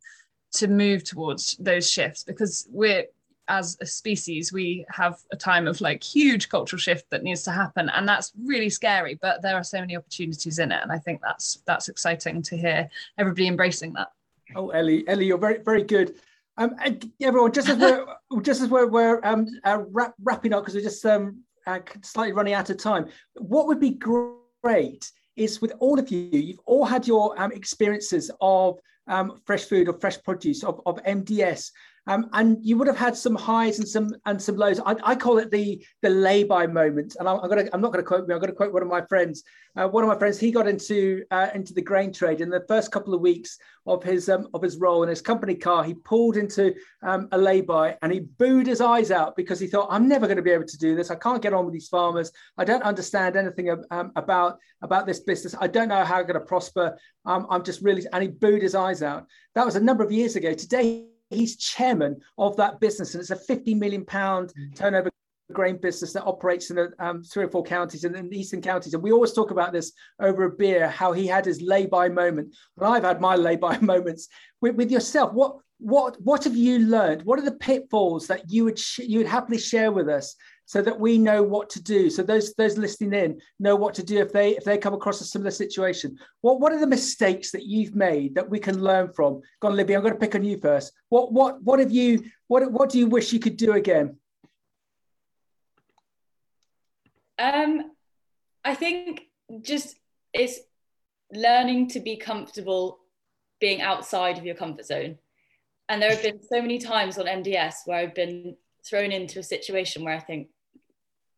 [0.53, 3.05] to move towards those shifts because we're
[3.49, 7.51] as a species we have a time of like huge cultural shift that needs to
[7.51, 10.99] happen and that's really scary but there are so many opportunities in it and i
[10.99, 12.88] think that's that's exciting to hear
[13.18, 14.09] everybody embracing that.
[14.55, 16.14] Oh ellie ellie you're very very good.
[16.57, 16.76] Um
[17.20, 18.07] everyone just as we're
[18.42, 22.32] just as we're, we're um uh, wrap, wrapping up because we're just um uh, slightly
[22.32, 26.84] running out of time what would be great is with all of you you've all
[26.84, 31.70] had your um, experiences of um, fresh food or fresh produce of, of mds
[32.07, 34.81] um, and you would have had some highs and some and some lows.
[34.81, 37.17] I, I call it the the lay-by moment.
[37.19, 38.35] And I'm, I'm, gonna I'm not gonna quote me.
[38.35, 39.43] I'm gonna quote one of my friends.
[39.77, 42.65] Uh, one of my friends he got into uh, into the grain trade in the
[42.69, 45.83] first couple of weeks of his um, of his role in his company car.
[45.83, 49.89] He pulled into um, a lay-by and he booed his eyes out because he thought
[49.91, 51.11] I'm never going to be able to do this.
[51.11, 52.31] I can't get on with these farmers.
[52.59, 55.55] I don't understand anything um, about about this business.
[55.59, 56.99] I don't know how I'm going to prosper.
[57.25, 59.27] Um, I'm just really and he booed his eyes out.
[59.55, 60.53] That was a number of years ago.
[60.53, 64.75] Today he's chairman of that business, and it's a 50 million pound mm.
[64.75, 65.11] turnover
[65.53, 68.95] grain business that operates in um, three or four counties and in the eastern counties.
[68.95, 72.55] And we always talk about this over a beer, how he had his lay-by moment.
[72.79, 74.29] And I've had my lay-by moments
[74.61, 75.33] with, with yourself.
[75.33, 77.22] What what what have you learned?
[77.22, 80.35] What are the pitfalls that you would sh- you would happily share with us
[80.67, 82.09] so that we know what to do.
[82.11, 85.21] So those those listening in know what to do if they if they come across
[85.21, 86.19] a similar situation.
[86.41, 89.43] What what are the mistakes that you've made that we can learn from?
[89.61, 90.93] Go on libby i'm going to pick on you first.
[91.09, 94.17] What what what have you what what do you wish you could do again?
[97.39, 97.91] Um
[98.65, 99.23] i think
[99.61, 99.97] just
[100.33, 100.61] it's
[101.33, 103.01] learning to be comfortable
[103.61, 105.19] being outside of your comfort zone.
[105.89, 108.57] And there have been so many times on mds where i've been
[108.89, 110.49] thrown into a situation where I think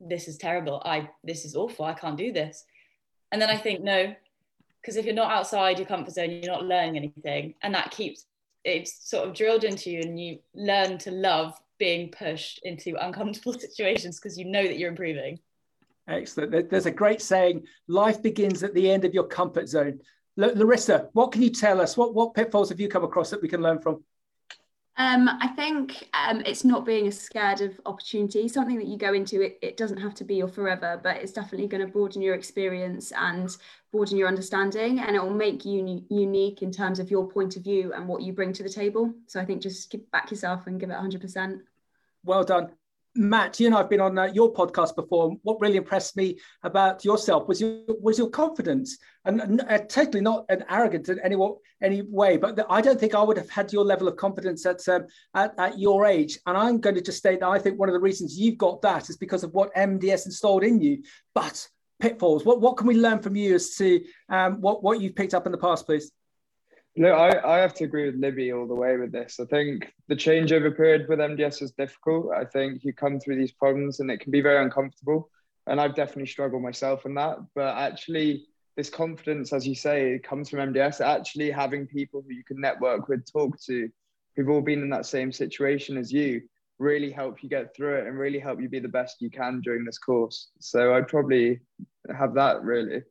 [0.01, 0.82] this is terrible.
[0.84, 1.84] I this is awful.
[1.84, 2.64] I can't do this.
[3.32, 4.14] And then I think no,
[4.80, 8.26] because if you're not outside your comfort zone, you're not learning anything, and that keeps
[8.64, 13.53] it's sort of drilled into you, and you learn to love being pushed into uncomfortable
[13.59, 15.38] situations because you know that you're improving.
[16.09, 16.70] Excellent.
[16.70, 20.01] There's a great saying: "Life begins at the end of your comfort zone."
[20.36, 21.97] Larissa, what can you tell us?
[21.97, 24.05] What what pitfalls have you come across that we can learn from?
[24.99, 28.49] Um, I think um, it's not being scared of opportunity.
[28.49, 31.32] Something that you go into, it, it doesn't have to be your forever, but it's
[31.32, 33.55] definitely going to broaden your experience and
[33.92, 37.62] broaden your understanding, and it will make you unique in terms of your point of
[37.62, 39.12] view and what you bring to the table.
[39.26, 41.61] So I think just give back yourself and give it 100%.
[42.24, 42.70] Well done.
[43.17, 45.37] Matt, you and I've been on uh, your podcast before.
[45.43, 50.21] What really impressed me about yourself was your was your confidence, and, and uh, totally
[50.21, 51.37] not an arrogant in any
[51.83, 52.37] any way.
[52.37, 55.07] But the, I don't think I would have had your level of confidence at, um,
[55.35, 56.39] at at your age.
[56.47, 58.83] And I'm going to just state that I think one of the reasons you've got
[58.83, 61.03] that is because of what MDS installed in you.
[61.35, 61.67] But
[62.01, 62.45] pitfalls.
[62.45, 65.47] What what can we learn from you as to um, what what you've picked up
[65.47, 66.11] in the past, please?
[66.99, 69.38] No, I, I have to agree with Libby all the way with this.
[69.38, 72.32] I think the changeover period with MDS is difficult.
[72.34, 75.28] I think you come through these problems and it can be very uncomfortable.
[75.66, 77.36] And I've definitely struggled myself in that.
[77.55, 81.03] But actually, this confidence, as you say, comes from MDS.
[81.03, 83.90] Actually, having people who you can network with, talk to,
[84.34, 86.40] who've all been in that same situation as you,
[86.78, 89.61] really help you get through it and really help you be the best you can
[89.61, 90.49] during this course.
[90.61, 91.61] So I'd probably
[92.16, 93.03] have that really.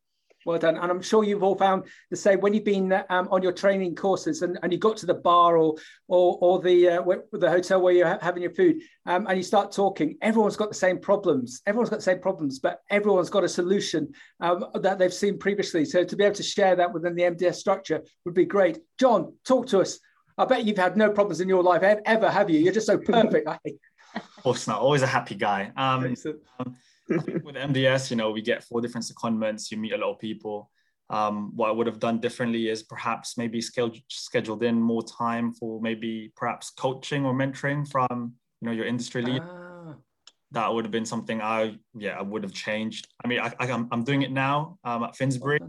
[0.45, 0.77] Well done.
[0.77, 3.95] And I'm sure you've all found the same when you've been um, on your training
[3.95, 5.75] courses and, and you got to the bar or
[6.07, 9.71] or, or the uh, the hotel where you're having your food um, and you start
[9.71, 11.61] talking, everyone's got the same problems.
[11.65, 15.83] Everyone's got the same problems, but everyone's got a solution um, that they've seen previously.
[15.83, 18.77] So to be able to share that within the MDS structure would be great.
[18.99, 19.99] John, talk to us.
[20.37, 22.59] I bet you've had no problems in your life ever, have you?
[22.59, 23.47] You're just so perfect.
[24.15, 24.79] of course not.
[24.79, 25.71] Always a happy guy.
[27.07, 29.71] With MDS, you know, we get four different secondments.
[29.71, 30.71] You meet a lot of people.
[31.09, 35.53] Um, what I would have done differently is perhaps maybe scheduled scheduled in more time
[35.53, 39.43] for maybe perhaps coaching or mentoring from you know your industry lead.
[39.43, 39.95] Ah.
[40.51, 43.07] That would have been something I yeah I would have changed.
[43.23, 45.59] I mean I, I am I'm doing it now um, at Finsbury.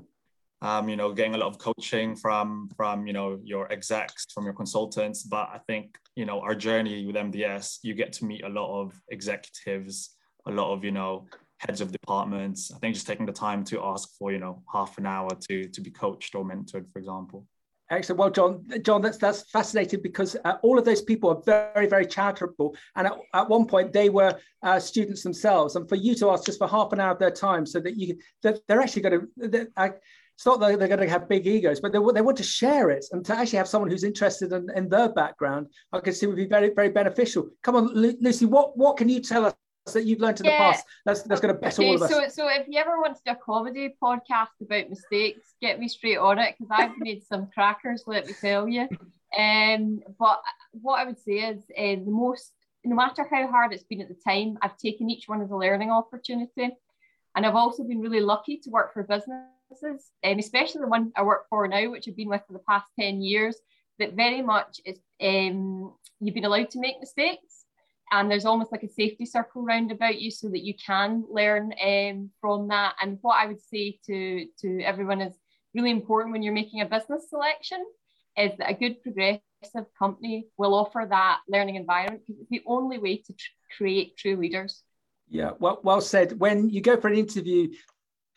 [0.63, 4.45] Um, you know, getting a lot of coaching from from you know your execs, from
[4.45, 5.23] your consultants.
[5.23, 8.81] But I think you know our journey with MDS, you get to meet a lot
[8.81, 10.16] of executives
[10.47, 11.27] a lot of you know
[11.59, 14.99] heads of departments i think just taking the time to ask for you know half
[14.99, 17.47] an hour to to be coached or mentored for example
[17.89, 18.19] Excellent.
[18.19, 22.05] Well, John, John, that's that's fascinating because uh, all of those people are very, very
[22.05, 25.77] charitable, and at, at one point they were uh, students themselves.
[25.77, 27.97] And for you to ask just for half an hour of their time, so that
[27.97, 29.91] you that they're actually going to, uh,
[30.35, 32.91] it's not that they're going to have big egos, but they, they want to share
[32.91, 35.69] it and to actually have someone who's interested in, in their background.
[35.93, 37.49] I can see would be very, very beneficial.
[37.63, 39.55] Come on, Lucy, what what can you tell us
[39.93, 40.53] that you've learned in yeah.
[40.53, 42.11] the past that's that's going to better okay, all of us.
[42.11, 45.89] so so if you ever want to do a comedy podcast about mistakes get me
[45.89, 48.89] straight on it because i've made some crackers let me tell you.
[49.37, 50.41] Um but
[50.73, 52.53] what i would say is uh, the most
[52.85, 55.57] no matter how hard it's been at the time i've taken each one as a
[55.57, 56.77] learning opportunity.
[57.35, 61.23] And i've also been really lucky to work for businesses um, especially the one i
[61.23, 63.57] work for now which i've been with for the past 10 years
[63.99, 67.66] that very much is um, you've been allowed to make mistakes
[68.13, 71.73] and there's almost like a safety circle round about you so that you can learn
[71.85, 72.95] um, from that.
[73.01, 75.35] And what i would say to to everyone is
[75.75, 77.85] really important when you're making a business selection
[78.37, 79.41] is that a good progressive
[79.99, 84.37] company will offer that learning environment because it's the only way to tr- create true
[84.37, 84.83] leaders.
[85.29, 86.39] Yeah well well said.
[86.39, 87.69] When you go for an interview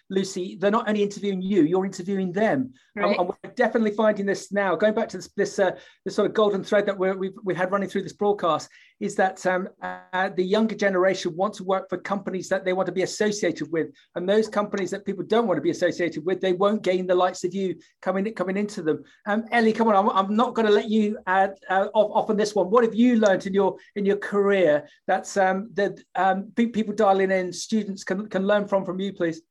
[0.10, 2.74] Lucy, they're not only interviewing you, you're interviewing them.
[2.96, 3.18] Right.
[3.18, 4.76] and we're definitely finding this now.
[4.76, 5.72] Going back to this this, uh,
[6.04, 8.70] this sort of golden thread that we have we've, we've had running through this broadcast
[9.00, 12.86] is that um, uh, the younger generation want to work for companies that they want
[12.86, 16.42] to be associated with, and those companies that people don't want to be associated with,
[16.42, 19.04] they won't gain the likes of you coming coming into them.
[19.28, 22.30] Um, Ellie, come on, I'm, I'm not going to let you add uh, off, off
[22.30, 22.70] on this one.
[22.70, 27.32] What have you learned in your in your career that's um, that um, people dialing
[27.32, 29.42] in, students can can learn from from you, please?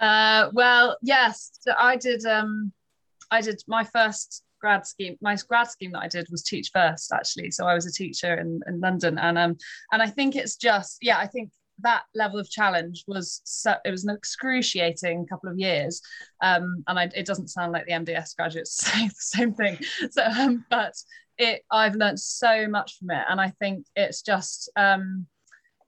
[0.00, 2.24] Uh, well, yes, so I did.
[2.26, 2.72] Um,
[3.30, 5.16] I did my first grad scheme.
[5.20, 7.50] My grad scheme that I did was Teach First, actually.
[7.50, 9.56] So I was a teacher in, in London, and um,
[9.92, 13.90] and I think it's just yeah, I think that level of challenge was so, it
[13.90, 16.00] was an excruciating couple of years
[16.40, 19.78] um, and I, it doesn't sound like the mds graduates say the same thing
[20.10, 20.94] so um, but
[21.38, 25.26] it i've learned so much from it and i think it's just um,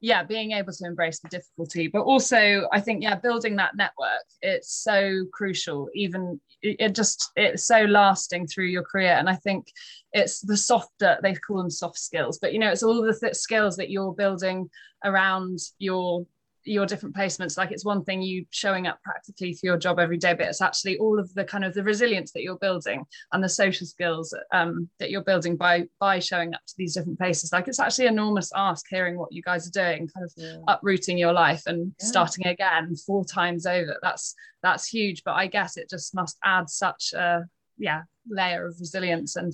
[0.06, 4.22] yeah being able to embrace the difficulty but also i think yeah building that network
[4.40, 5.88] it's so crucial.
[5.94, 9.12] Even it just it's so lasting through your career.
[9.12, 9.66] And i think
[10.12, 13.34] it's the softer they call them soft skills but you know it's all the th-
[13.34, 14.70] skills that you're building
[15.04, 16.24] around your
[16.66, 20.16] your different placements like it's one thing you showing up practically for your job every
[20.16, 23.42] day but it's actually all of the kind of the resilience that you're building and
[23.42, 27.52] the social skills um, that you're building by by showing up to these different places
[27.52, 30.56] like it's actually enormous ask hearing what you guys are doing kind of yeah.
[30.68, 32.06] uprooting your life and yeah.
[32.06, 36.68] starting again four times over that's that's huge but i guess it just must add
[36.68, 37.44] such a
[37.78, 39.52] yeah layer of resilience and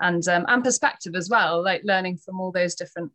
[0.00, 3.12] and um, and perspective as well like learning from all those different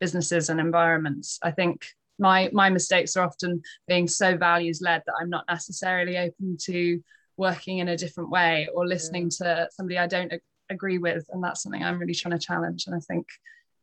[0.00, 1.86] businesses and environments i think
[2.18, 7.00] my my mistakes are often being so values led that i'm not necessarily open to
[7.36, 9.46] working in a different way or listening yeah.
[9.46, 10.32] to somebody i don't
[10.70, 13.26] agree with and that's something i'm really trying to challenge and i think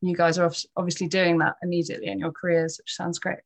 [0.01, 3.39] you guys are obviously doing that immediately in your careers which sounds great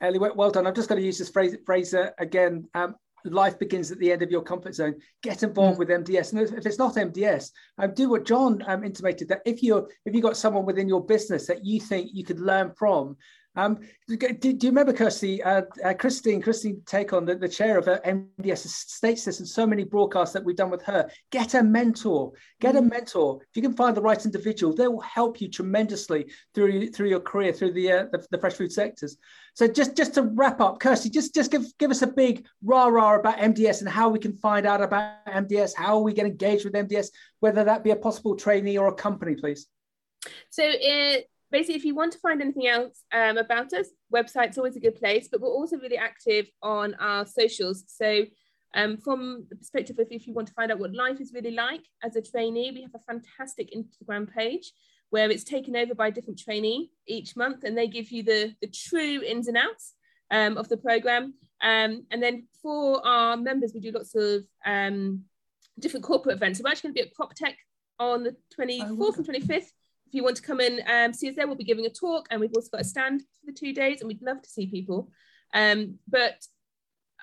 [0.00, 0.66] Ellie, well done.
[0.66, 2.68] I'm just going to use this phrase, phrase uh, again.
[2.74, 4.94] Um, life begins at the end of your comfort zone.
[5.22, 5.78] Get involved mm.
[5.80, 9.62] with MDS, and if it's not MDS, um, do what John um, intimated that if
[9.62, 13.16] you're if you got someone within your business that you think you could learn from,
[13.58, 17.88] um, do, do, you remember, Kirsty, uh, uh, Christine, Christine Tacon, the, the chair of
[17.88, 21.10] uh, MDS, states this in so many broadcasts that we've done with her.
[21.32, 22.32] Get a mentor.
[22.60, 22.88] Get a mm.
[22.88, 23.40] mentor.
[23.42, 27.18] If you can find the right individual, they will help you tremendously through through your
[27.18, 29.16] career, through the uh, the, the, fresh food sectors.
[29.54, 32.86] So just just to wrap up, Kirsty, just just give give us a big rah
[32.86, 36.64] rah about MDS and how we can find out about MDS, how we get engaged
[36.64, 37.08] with MDS,
[37.40, 39.66] whether that be a possible trainee or a company, please.
[40.50, 44.76] So it basically, if you want to find anything else um, about us, website's always
[44.76, 47.84] a good place, but we're also really active on our socials.
[47.86, 48.24] So
[48.74, 51.52] um, from the perspective of if you want to find out what life is really
[51.52, 54.72] like as a trainee, we have a fantastic Instagram page
[55.10, 58.54] where it's taken over by a different trainee each month and they give you the,
[58.60, 59.94] the true ins and outs
[60.30, 61.34] um, of the program.
[61.62, 65.24] Um, and then for our members, we do lots of um,
[65.80, 66.58] different corporate events.
[66.58, 67.54] So we're actually going to be at PropTech
[67.98, 69.70] on the 24th and 25th
[70.08, 72.26] if you want to come and um, see us there, we'll be giving a talk
[72.30, 74.66] and we've also got a stand for the two days and we'd love to see
[74.66, 75.10] people.
[75.52, 76.42] Um, but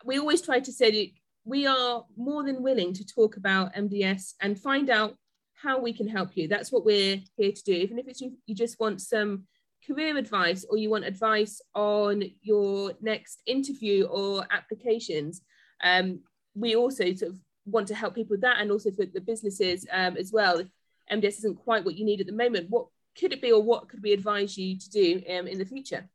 [0.06, 1.10] we always try to say that
[1.46, 5.16] we are more than willing to talk about MDS and find out
[5.56, 6.48] how we can help you.
[6.48, 7.74] That's what we're here to do.
[7.74, 9.46] Even if it's you, you just want some
[9.88, 15.42] career advice or you want advice on your next interview or applications,
[15.84, 16.20] um,
[16.54, 19.88] we also sort of want to help people with that and also for the businesses
[19.92, 20.60] um, as well.
[20.60, 20.68] If
[21.12, 22.88] MDS isn't quite what you need at the moment, what
[23.18, 26.08] could it be or what could we advise you to do um, in the future?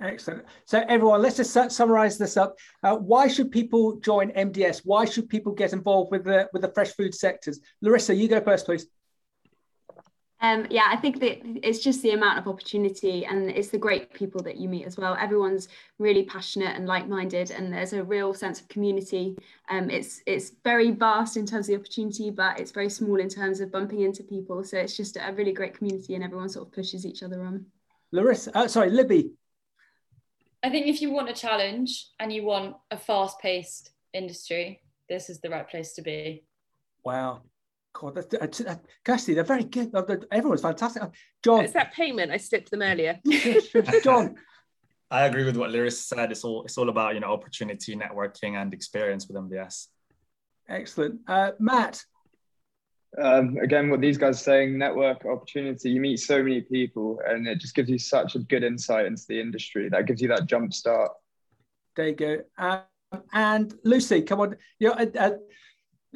[0.00, 0.44] Excellent.
[0.64, 2.56] So everyone, let's just summarize this up.
[2.84, 4.82] Uh, why should people join MDS?
[4.84, 7.58] Why should people get involved with the with the fresh food sectors?
[7.80, 8.86] Larissa, you go first, please.
[10.40, 14.14] Um, yeah, I think that it's just the amount of opportunity and it's the great
[14.14, 15.16] people that you meet as well.
[15.18, 15.66] Everyone's
[15.98, 19.36] really passionate and like-minded, and there's a real sense of community.
[19.68, 23.28] Um, it's it's very vast in terms of the opportunity, but it's very small in
[23.28, 24.62] terms of bumping into people.
[24.62, 27.66] So it's just a really great community, and everyone sort of pushes each other on.
[28.12, 29.32] Larissa, uh, sorry, Libby.
[30.62, 35.40] I think if you want a challenge and you want a fast-paced industry, this is
[35.40, 36.44] the right place to be.
[37.04, 37.42] Wow,
[37.98, 39.90] God, that's, uh, Kirsty, they're very good.
[40.30, 41.02] Everyone's fantastic.
[41.42, 41.64] John.
[41.64, 42.30] It's that payment.
[42.30, 43.18] I slipped them earlier.
[44.04, 44.36] John.
[45.10, 46.30] I agree with what Larissa said.
[46.30, 49.88] It's all it's all about you know opportunity, networking, and experience with MDS.
[50.68, 52.04] Excellent, uh, Matt.
[53.20, 55.90] Um, again, what these guys are saying, network opportunity.
[55.90, 59.24] You meet so many people, and it just gives you such a good insight into
[59.28, 59.88] the industry.
[59.88, 61.10] That gives you that jump start.
[61.96, 62.38] There you go.
[62.58, 64.56] Um, and Lucy, come on.
[64.78, 65.30] You know, uh, uh,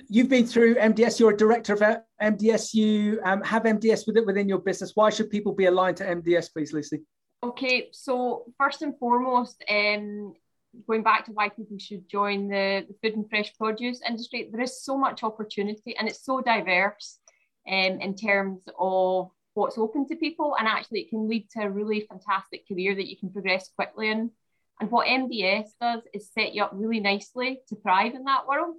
[0.09, 1.21] you've been through MDS.
[1.21, 1.81] You're a director of
[2.21, 2.75] MDS.
[2.75, 4.93] You um, have MDS with it within your business.
[4.95, 7.03] Why should people be aligned to MDS, please, Lucy?
[7.43, 10.33] Okay, so first and foremost, um,
[10.87, 14.85] going back to why people should join the, food and fresh produce industry, there is
[14.85, 17.19] so much opportunity and it's so diverse
[17.69, 21.71] um, in terms of what's open to people, and actually it can lead to a
[21.71, 24.31] really fantastic career that you can progress quickly in.
[24.81, 28.77] And what MDS does is set you up really nicely to thrive in that world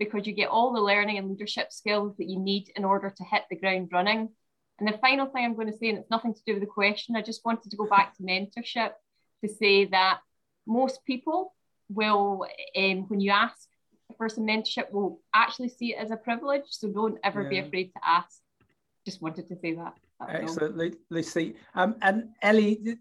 [0.00, 3.22] because you get all the learning and leadership skills that you need in order to
[3.22, 4.30] hit the ground running.
[4.78, 6.66] And the final thing I'm going to say, and it's nothing to do with the
[6.66, 8.92] question, I just wanted to go back to mentorship
[9.44, 10.20] to say that
[10.66, 11.54] most people
[11.90, 12.46] will,
[12.76, 13.68] um, when you ask
[14.16, 16.64] for some mentorship, will actually see it as a privilege.
[16.70, 17.48] So don't ever yeah.
[17.48, 18.40] be afraid to ask.
[19.04, 19.94] Just wanted to say that.
[20.26, 21.56] Excellent, Lucy.
[21.74, 22.96] Um, and Ellie,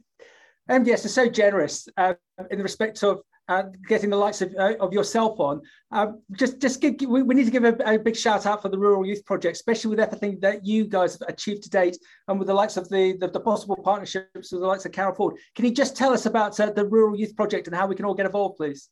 [0.69, 2.15] MDS is so generous uh,
[2.51, 5.61] in the respect of uh, getting the likes of, uh, of yourself on.
[5.91, 8.69] Uh, just just give, we, we, need to give a, a, big shout out for
[8.69, 11.97] the Rural Youth Project, especially with everything that you guys have achieved to date
[12.27, 15.15] and with the likes of the, the, the possible partnerships with the likes of Carol
[15.15, 15.35] Ford.
[15.55, 18.05] Can you just tell us about uh, the Rural Youth Project and how we can
[18.05, 18.89] all get involved, please?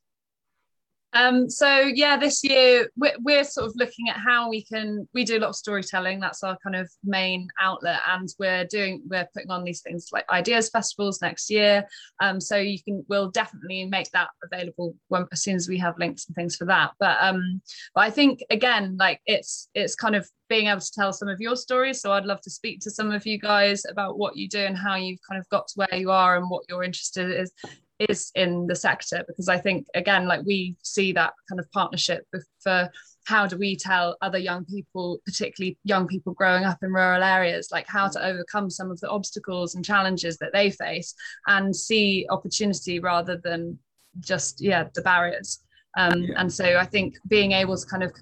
[1.17, 5.07] Um, so yeah, this year we're, we're, sort of looking at how we can.
[5.15, 6.19] We do a lot of storytelling.
[6.19, 10.29] That's our kind of main outlet, and we're doing we're putting on these things like
[10.29, 11.87] ideas festivals next year.
[12.21, 15.97] Um, so you can we'll definitely make that available when, as soon as we have
[15.97, 16.91] links and things for that.
[16.99, 17.61] But um,
[17.95, 21.39] but I think again, like it's it's kind of being able to tell some of
[21.39, 22.01] your stories.
[22.01, 24.77] So I'd love to speak to some of you guys about what you do and
[24.77, 27.51] how you've kind of got to where you are and what you're interested is
[27.99, 32.27] is in the sector because I think again like we see that kind of partnership
[32.59, 32.91] for
[33.27, 37.67] how do we tell other young people, particularly young people growing up in rural areas,
[37.73, 41.13] like how to overcome some of the obstacles and challenges that they face
[41.47, 43.77] and see opportunity rather than
[44.21, 45.59] just, yeah, the barriers.
[45.97, 46.35] Um, yeah.
[46.37, 48.13] And so I think being able to kind of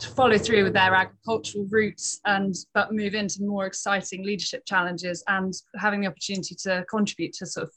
[0.00, 5.52] follow through with their agricultural roots and but move into more exciting leadership challenges and
[5.76, 7.72] having the opportunity to contribute to sort of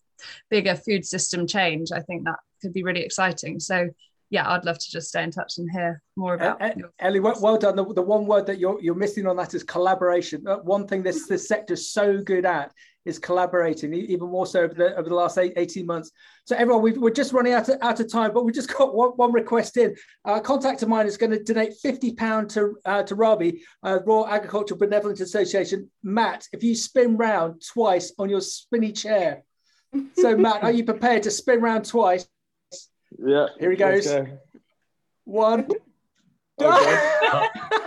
[0.50, 3.90] bigger food system change i think that could be really exciting so
[4.32, 6.62] yeah, I'd love to just stay in touch and hear more about.
[6.62, 7.76] Uh, Ellie, well, well, done.
[7.76, 10.48] The, the, one word that you're you're missing on that is collaboration.
[10.48, 12.72] Uh, one thing this this sector is so good at
[13.06, 16.12] is collaborating, even more so over the over the last eight, 18 months.
[16.46, 18.94] So everyone, we are just running out of, out of time, but we just got
[18.94, 19.96] one, one request in.
[20.26, 24.00] A contact of mine is going to donate 50 pound to uh, to RABI, uh,
[24.06, 25.90] Royal Agricultural Benevolent Association.
[26.04, 29.44] Matt, if you spin round twice on your spinny chair.
[30.16, 32.28] So Matt, are you prepared to spin round twice?
[33.18, 33.48] Yeah.
[33.60, 34.08] Here he goes.
[34.08, 34.28] Go.
[35.26, 35.68] One.
[36.60, 37.48] Oh,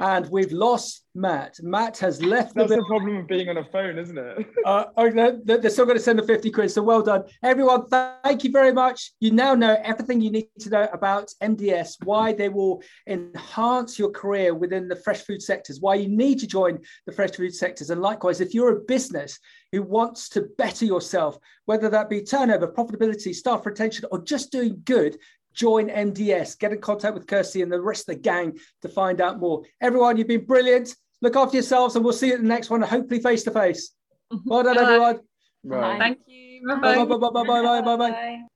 [0.00, 1.58] and we've lost Matt.
[1.62, 2.54] Matt has left.
[2.54, 4.46] That's the, the problem of being on a phone, isn't it?
[4.66, 5.10] uh, oh,
[5.44, 6.70] they're still going to send the 50 quid.
[6.70, 7.24] So well done.
[7.42, 9.12] Everyone, thank you very much.
[9.20, 14.10] You now know everything you need to know about MDS, why they will enhance your
[14.10, 17.90] career within the fresh food sectors, why you need to join the fresh food sectors.
[17.90, 19.38] And likewise, if you're a business
[19.72, 24.80] who wants to better yourself, whether that be turnover, profitability, staff retention, or just doing
[24.84, 25.16] good,
[25.56, 26.58] join MDS.
[26.58, 29.64] Get in contact with Kirsty and the rest of the gang to find out more.
[29.80, 30.94] Everyone, you've been brilliant.
[31.22, 33.92] Look after yourselves, and we'll see you at the next one, hopefully face to face.
[34.44, 35.20] Well done, everyone.
[35.64, 35.98] Bye.
[35.98, 36.66] Thank you.
[36.66, 38.46] Bye bye bye bye bye bye bye bye.